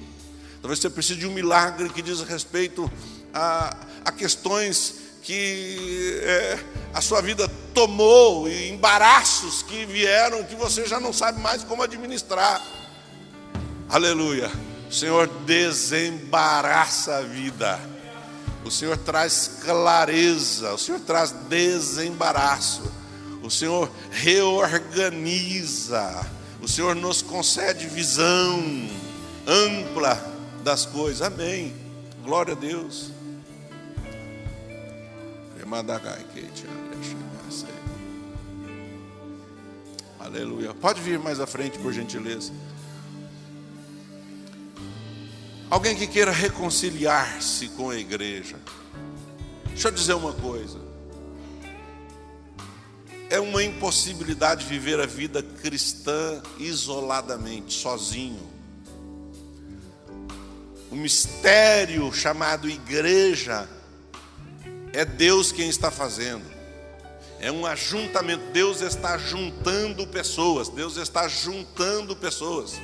Talvez 0.61 0.79
você 0.79 0.89
precise 0.89 1.19
de 1.19 1.27
um 1.27 1.33
milagre 1.33 1.89
que 1.89 2.01
diz 2.01 2.21
respeito 2.21 2.89
a, 3.33 3.75
a 4.05 4.11
questões 4.13 4.95
que 5.21 6.19
é, 6.21 6.59
a 6.93 7.01
sua 7.01 7.19
vida 7.19 7.49
tomou 7.73 8.47
e 8.47 8.69
embaraços 8.69 9.61
que 9.63 9.85
vieram 9.85 10.43
que 10.43 10.55
você 10.55 10.85
já 10.85 10.99
não 10.99 11.11
sabe 11.11 11.41
mais 11.41 11.63
como 11.63 11.83
administrar. 11.83 12.61
Aleluia. 13.89 14.51
O 14.89 14.93
Senhor 14.93 15.27
desembaraça 15.45 17.17
a 17.17 17.21
vida. 17.21 17.79
O 18.63 18.71
Senhor 18.71 18.97
traz 18.97 19.59
clareza, 19.63 20.73
o 20.73 20.77
Senhor 20.77 20.99
traz 21.01 21.31
desembaraço. 21.31 22.81
O 23.43 23.51
Senhor 23.51 23.91
reorganiza. 24.09 26.25
O 26.61 26.67
Senhor 26.67 26.95
nos 26.95 27.21
concede 27.21 27.87
visão 27.87 28.89
ampla 29.45 30.19
das 30.63 30.85
coisas. 30.85 31.21
Amém. 31.21 31.75
Glória 32.23 32.53
a 32.53 32.57
Deus. 32.57 33.11
Aleluia. 40.19 40.73
Pode 40.73 41.01
vir 41.01 41.19
mais 41.19 41.39
à 41.39 41.45
frente, 41.45 41.77
por 41.77 41.93
gentileza. 41.93 42.51
Alguém 45.69 45.95
que 45.95 46.05
queira 46.05 46.31
reconciliar-se 46.31 47.69
com 47.69 47.89
a 47.89 47.97
igreja. 47.97 48.57
Deixa 49.67 49.87
eu 49.87 49.91
dizer 49.91 50.13
uma 50.13 50.33
coisa. 50.33 50.79
É 53.29 53.39
uma 53.39 53.63
impossibilidade 53.63 54.65
viver 54.65 54.99
a 54.99 55.07
vida 55.07 55.41
cristã 55.41 56.41
isoladamente, 56.59 57.73
sozinho. 57.73 58.47
O 60.91 60.95
mistério 60.95 62.13
chamado 62.13 62.69
igreja 62.69 63.67
é 64.93 65.03
Deus 65.03 65.51
quem 65.51 65.67
está 65.67 65.89
fazendo. 65.89 66.45
É 67.39 67.51
um 67.51 67.65
ajuntamento. 67.65 68.43
Deus 68.53 68.81
está 68.81 69.17
juntando 69.17 70.07
pessoas. 70.07 70.69
Deus 70.69 70.95
está 70.95 71.27
juntando 71.27 72.15
pessoas. 72.15 72.79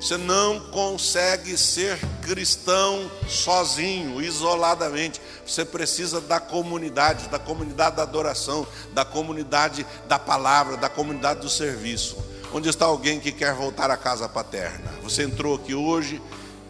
Você 0.00 0.16
não 0.18 0.60
consegue 0.60 1.56
ser 1.56 1.98
cristão 2.22 3.10
sozinho, 3.26 4.20
isoladamente. 4.20 5.20
Você 5.46 5.64
precisa 5.64 6.20
da 6.20 6.38
comunidade, 6.38 7.28
da 7.28 7.38
comunidade 7.38 7.96
da 7.96 8.02
adoração, 8.02 8.66
da 8.92 9.04
comunidade 9.04 9.86
da 10.06 10.18
palavra, 10.18 10.76
da 10.76 10.88
comunidade 10.88 11.40
do 11.40 11.48
serviço. 11.48 12.16
Onde 12.52 12.68
está 12.68 12.86
alguém 12.86 13.18
que 13.18 13.32
quer 13.32 13.54
voltar 13.54 13.90
à 13.90 13.96
casa 13.96 14.28
paterna? 14.28 14.92
Você 15.02 15.22
entrou 15.22 15.56
aqui 15.56 15.74
hoje 15.74 16.20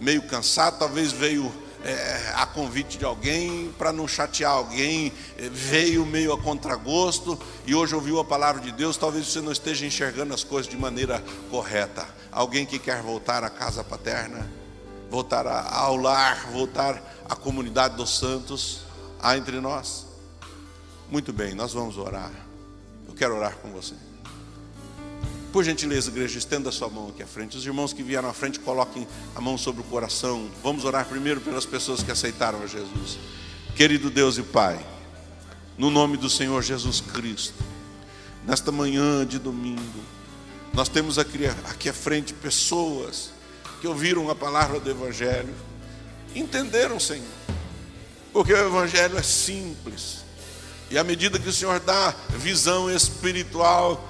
meio 0.01 0.22
cansado, 0.22 0.79
talvez 0.79 1.12
veio 1.12 1.53
é, 1.85 2.33
a 2.35 2.47
convite 2.47 2.99
de 2.99 3.05
alguém, 3.05 3.72
para 3.79 3.93
não 3.93 4.09
chatear 4.09 4.53
alguém, 4.53 5.12
é, 5.39 5.49
veio 5.49 6.05
meio 6.05 6.33
a 6.33 6.39
contragosto 6.41 7.39
e 7.66 7.74
hoje 7.74 7.95
ouviu 7.95 8.18
a 8.18 8.24
palavra 8.24 8.61
de 8.61 8.72
Deus, 8.72 8.97
talvez 8.97 9.27
você 9.27 9.41
não 9.41 9.53
esteja 9.53 9.87
enxergando 9.87 10.35
as 10.35 10.43
coisas 10.43 10.70
de 10.70 10.77
maneira 10.77 11.22
correta. 11.51 12.15
Alguém 12.37 12.66
que 12.66 12.78
quer 12.78 13.01
voltar 13.01 13.43
à 13.43 13.49
casa 13.49 13.82
paterna, 13.82 14.47
voltar 15.11 15.47
ao 15.47 15.97
lar, 15.97 16.49
voltar 16.53 17.03
à 17.26 17.34
comunidade 17.34 17.97
dos 17.97 18.18
santos, 18.18 18.80
há 19.22 19.39
entre 19.39 19.59
nós. 19.59 20.05
Muito 21.11 21.32
bem, 21.32 21.55
nós 21.55 21.72
vamos 21.72 21.97
orar. 21.97 22.30
Eu 23.09 23.14
quero 23.14 23.34
orar 23.34 23.57
com 23.57 23.70
você. 23.70 23.95
Por 25.51 25.64
gentileza, 25.64 26.11
igreja, 26.11 26.37
estenda 26.37 26.68
a 26.68 26.72
sua 26.72 26.91
mão 26.91 27.09
aqui 27.09 27.22
à 27.22 27.26
frente. 27.26 27.57
Os 27.57 27.64
irmãos 27.64 27.95
que 27.95 28.03
vieram 28.03 28.28
à 28.28 28.34
frente, 28.34 28.61
coloquem 28.61 29.09
a 29.34 29.41
mão 29.41 29.57
sobre 29.57 29.80
o 29.80 29.84
coração. 29.84 30.51
Vamos 30.62 30.84
orar 30.84 31.07
primeiro 31.07 31.41
pelas 31.41 31.64
pessoas 31.64 32.03
que 32.03 32.11
aceitaram 32.11 32.62
a 32.62 32.66
Jesus. 32.66 33.18
Querido 33.74 34.11
Deus 34.11 34.37
e 34.37 34.43
Pai, 34.43 34.78
no 35.78 35.89
nome 35.89 36.18
do 36.18 36.28
Senhor 36.28 36.62
Jesus 36.62 37.01
Cristo, 37.01 37.64
nesta 38.45 38.70
manhã 38.70 39.24
de 39.24 39.39
domingo, 39.39 40.15
nós 40.77 40.91
temos 40.91 41.18
aqui, 41.18 41.47
aqui 41.64 41.89
à 41.89 41.93
frente 41.95 42.35
pessoas 42.35 43.31
que 43.81 43.89
ouviram 43.89 44.29
a 44.29 44.35
palavra 44.35 44.79
do 44.79 44.91
Evangelho, 44.91 45.55
entenderam, 46.35 47.01
Senhor, 47.01 47.24
porque 48.31 48.53
o 48.53 48.66
Evangelho 48.66 49.16
é 49.16 49.22
simples, 49.22 50.18
e 50.91 50.99
à 50.99 51.03
medida 51.03 51.39
que 51.39 51.49
o 51.49 51.53
Senhor 51.53 51.81
dá 51.81 52.14
visão 52.29 52.91
espiritual, 52.91 54.07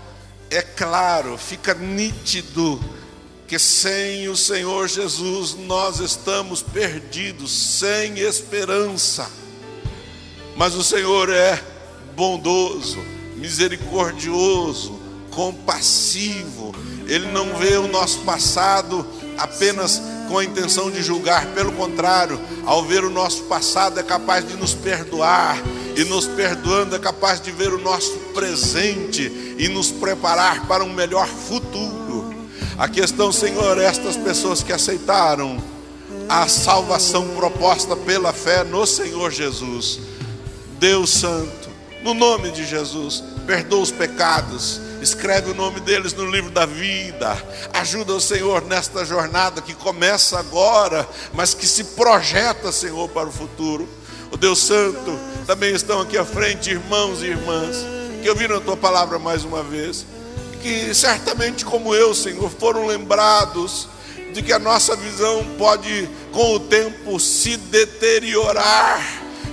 é 0.50 0.60
claro, 0.60 1.38
fica 1.38 1.72
nítido 1.72 2.80
que 3.46 3.60
sem 3.60 4.28
o 4.28 4.36
Senhor 4.36 4.88
Jesus 4.88 5.54
nós 5.54 6.00
estamos 6.00 6.62
perdidos, 6.62 7.52
sem 7.52 8.18
esperança. 8.18 9.30
Mas 10.56 10.74
o 10.74 10.82
Senhor 10.82 11.30
é 11.30 11.62
bondoso, 12.16 12.98
misericordioso, 13.36 14.95
compassivo. 15.36 16.74
Ele 17.06 17.30
não 17.30 17.54
vê 17.58 17.76
o 17.76 17.86
nosso 17.86 18.20
passado 18.20 19.06
apenas 19.36 20.02
com 20.28 20.38
a 20.38 20.44
intenção 20.44 20.90
de 20.90 21.02
julgar, 21.02 21.46
pelo 21.48 21.70
contrário, 21.72 22.40
ao 22.64 22.82
ver 22.82 23.04
o 23.04 23.10
nosso 23.10 23.44
passado 23.44 24.00
é 24.00 24.02
capaz 24.02 24.48
de 24.48 24.56
nos 24.56 24.74
perdoar 24.74 25.62
e 25.94 26.02
nos 26.04 26.26
perdoando 26.26 26.96
é 26.96 26.98
capaz 26.98 27.40
de 27.40 27.52
ver 27.52 27.72
o 27.72 27.78
nosso 27.78 28.12
presente 28.34 29.54
e 29.58 29.68
nos 29.68 29.92
preparar 29.92 30.66
para 30.66 30.82
um 30.82 30.92
melhor 30.92 31.28
futuro. 31.28 32.34
A 32.78 32.88
questão, 32.88 33.30
Senhor, 33.30 33.78
estas 33.78 34.16
pessoas 34.16 34.62
que 34.62 34.72
aceitaram 34.72 35.62
a 36.28 36.48
salvação 36.48 37.28
proposta 37.36 37.94
pela 37.94 38.32
fé 38.32 38.64
no 38.64 38.84
Senhor 38.86 39.30
Jesus. 39.30 40.00
Deus 40.80 41.10
Santo, 41.10 41.70
no 42.02 42.14
nome 42.14 42.50
de 42.50 42.66
Jesus, 42.66 43.22
perdoa 43.46 43.80
os 43.80 43.92
pecados, 43.92 44.80
escreve 45.06 45.52
o 45.52 45.54
nome 45.54 45.78
deles 45.78 46.12
no 46.12 46.28
livro 46.28 46.50
da 46.50 46.66
vida. 46.66 47.40
Ajuda 47.72 48.12
o 48.12 48.20
Senhor 48.20 48.62
nesta 48.62 49.04
jornada 49.04 49.62
que 49.62 49.72
começa 49.72 50.36
agora, 50.36 51.08
mas 51.32 51.54
que 51.54 51.64
se 51.64 51.84
projeta, 51.84 52.72
Senhor, 52.72 53.08
para 53.10 53.28
o 53.28 53.32
futuro. 53.32 53.88
O 54.32 54.36
Deus 54.36 54.58
Santo, 54.58 55.16
também 55.46 55.72
estão 55.72 56.00
aqui 56.00 56.18
à 56.18 56.24
frente 56.24 56.70
irmãos 56.70 57.22
e 57.22 57.26
irmãs 57.26 57.76
que 58.20 58.28
ouviram 58.28 58.56
a 58.56 58.60
tua 58.60 58.76
palavra 58.76 59.20
mais 59.20 59.44
uma 59.44 59.62
vez, 59.62 60.04
que 60.60 60.92
certamente 60.92 61.64
como 61.64 61.94
eu, 61.94 62.12
Senhor, 62.12 62.50
foram 62.50 62.84
lembrados 62.84 63.88
de 64.32 64.42
que 64.42 64.52
a 64.52 64.58
nossa 64.58 64.96
visão 64.96 65.46
pode 65.56 66.10
com 66.32 66.54
o 66.54 66.60
tempo 66.60 67.20
se 67.20 67.56
deteriorar 67.56 69.00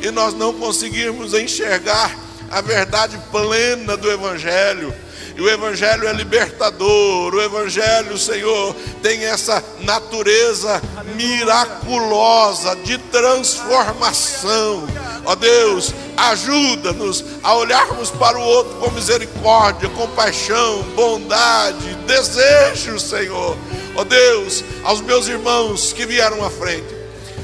e 0.01 0.09
nós 0.09 0.33
não 0.33 0.51
conseguirmos 0.51 1.35
enxergar 1.35 2.17
a 2.49 2.59
verdade 2.61 3.19
plena 3.31 3.95
do 3.95 4.09
evangelho. 4.09 4.91
E 5.35 5.41
o 5.41 5.49
Evangelho 5.49 6.07
é 6.07 6.13
libertador, 6.13 7.33
o 7.33 7.41
Evangelho, 7.41 8.17
Senhor, 8.19 8.75
tem 9.01 9.25
essa 9.25 9.63
natureza 9.79 10.79
miraculosa 11.15 12.75
de 12.75 12.99
transformação. 12.99 14.87
Ó 15.25 15.35
Deus, 15.35 15.91
ajuda-nos 16.15 17.25
a 17.41 17.55
olharmos 17.55 18.11
para 18.11 18.37
o 18.37 18.43
outro 18.43 18.75
com 18.75 18.91
misericórdia, 18.91 19.89
compaixão, 19.89 20.83
bondade, 20.95 21.95
desejo, 22.05 22.99
Senhor. 22.99 23.57
Ó 23.95 24.03
Deus, 24.03 24.63
aos 24.83 25.01
meus 25.01 25.27
irmãos 25.27 25.93
que 25.93 26.05
vieram 26.05 26.45
à 26.45 26.49
frente 26.49 26.93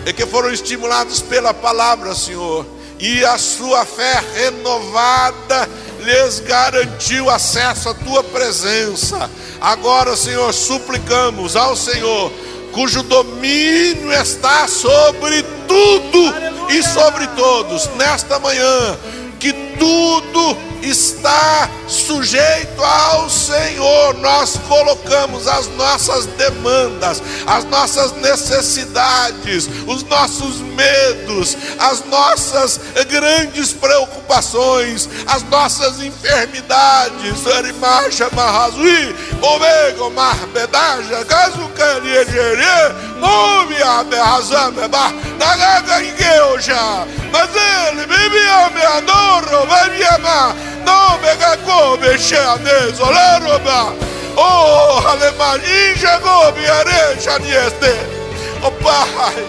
e 0.05 0.13
que 0.13 0.25
foram 0.27 0.51
estimulados 0.51 1.21
pela 1.21 1.53
palavra, 1.53 2.13
Senhor, 2.13 2.65
e 2.99 3.23
a 3.23 3.37
sua 3.37 3.85
fé 3.85 4.21
renovada 4.35 5.69
lhes 6.09 6.39
garantiu 6.39 7.29
acesso 7.29 7.89
à 7.89 7.93
tua 7.93 8.23
presença. 8.23 9.29
Agora, 9.61 10.15
Senhor, 10.15 10.51
suplicamos 10.51 11.55
ao 11.55 11.75
Senhor, 11.75 12.31
cujo 12.71 13.03
domínio 13.03 14.11
está 14.11 14.67
sobre 14.67 15.43
tudo 15.67 16.35
Aleluia. 16.35 16.79
e 16.79 16.83
sobre 16.83 17.27
todos, 17.27 17.87
nesta 17.95 18.39
manhã, 18.39 18.97
que 19.39 19.53
tudo 19.77 20.57
está 20.81 21.69
sujeito 21.87 22.83
ao 22.83 23.29
Senhor. 23.29 24.15
Nós 24.15 24.57
colocamos 24.67 25.47
as 25.47 25.67
nossas 25.75 26.25
demandas, 26.25 27.21
as 27.45 27.65
nossas 27.65 28.11
necessidades, 28.13 29.69
os 29.87 30.03
nossos 30.03 30.61
medos, 30.61 31.57
as 31.79 32.05
nossas 32.05 32.79
grandes 33.09 33.73
preocupações, 33.73 35.09
as 35.27 35.43
nossas 35.43 36.01
enfermidades. 36.01 37.45
Omega 39.41 40.09
Marbedaja, 40.09 41.23
Behazameba, 44.03 45.11
Nagaga 45.37 46.01
mas 47.31 47.49
ele 47.55 48.05
me 48.07 48.85
adoro, 48.85 49.65
vai 49.67 49.89
me 49.89 50.03
amar. 50.03 50.55
No 50.85 51.17
mega 51.21 51.57
go 51.65 51.97
beshane 51.97 52.91
zolaroba. 52.93 53.93
Oh, 54.37 55.01
alemania 55.11 56.19
go 56.23 56.51
biare 56.51 57.17
chanieste. 57.21 57.93
Ó 58.63 58.71
Pai, 58.71 59.43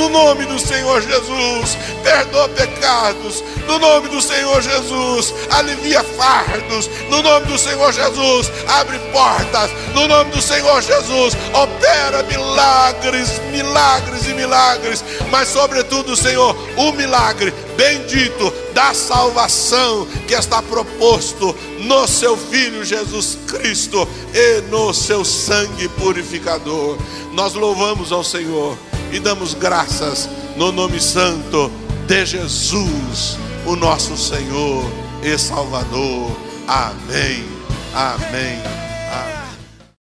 no 0.00 0.08
nome 0.08 0.46
do 0.46 0.58
Senhor 0.58 1.02
Jesus, 1.02 1.76
perdoa 2.02 2.48
pecados, 2.48 3.44
no 3.66 3.78
nome 3.78 4.08
do 4.08 4.22
Senhor 4.22 4.62
Jesus, 4.62 5.34
alivia 5.50 6.02
fardos, 6.02 6.88
no 7.10 7.22
nome 7.22 7.44
do 7.44 7.58
Senhor 7.58 7.92
Jesus, 7.92 8.50
abre 8.66 8.98
portas, 9.12 9.70
no 9.92 10.08
nome 10.08 10.30
do 10.30 10.40
Senhor 10.40 10.80
Jesus, 10.80 11.36
opera 11.52 12.22
milagres, 12.22 13.42
milagres 13.50 14.26
e 14.26 14.32
milagres, 14.32 15.04
mas 15.30 15.48
sobretudo, 15.48 16.16
Senhor, 16.16 16.56
o 16.78 16.92
milagre 16.92 17.52
bendito 17.76 18.50
da 18.72 18.94
salvação 18.94 20.06
que 20.26 20.32
está 20.32 20.62
proposto 20.62 21.54
no 21.80 22.08
seu 22.08 22.38
Filho 22.38 22.82
Jesus 22.86 23.36
Cristo 23.46 24.08
e 24.32 24.62
no 24.70 24.94
seu 24.94 25.26
sangue 25.26 25.88
purificador. 25.90 26.96
Nós 27.32 27.52
louvamos 27.52 28.12
ao 28.12 28.24
Senhor 28.24 28.78
e 29.12 29.20
damos 29.20 29.54
graças 29.54 30.28
no 30.56 30.72
nome 30.72 31.00
santo 31.00 31.70
de 32.06 32.26
Jesus, 32.26 33.38
o 33.66 33.76
nosso 33.76 34.16
Senhor 34.16 34.84
e 35.22 35.36
Salvador. 35.38 36.36
Amém. 36.66 37.44
Amém. 37.94 38.58
Amém. 39.12 39.39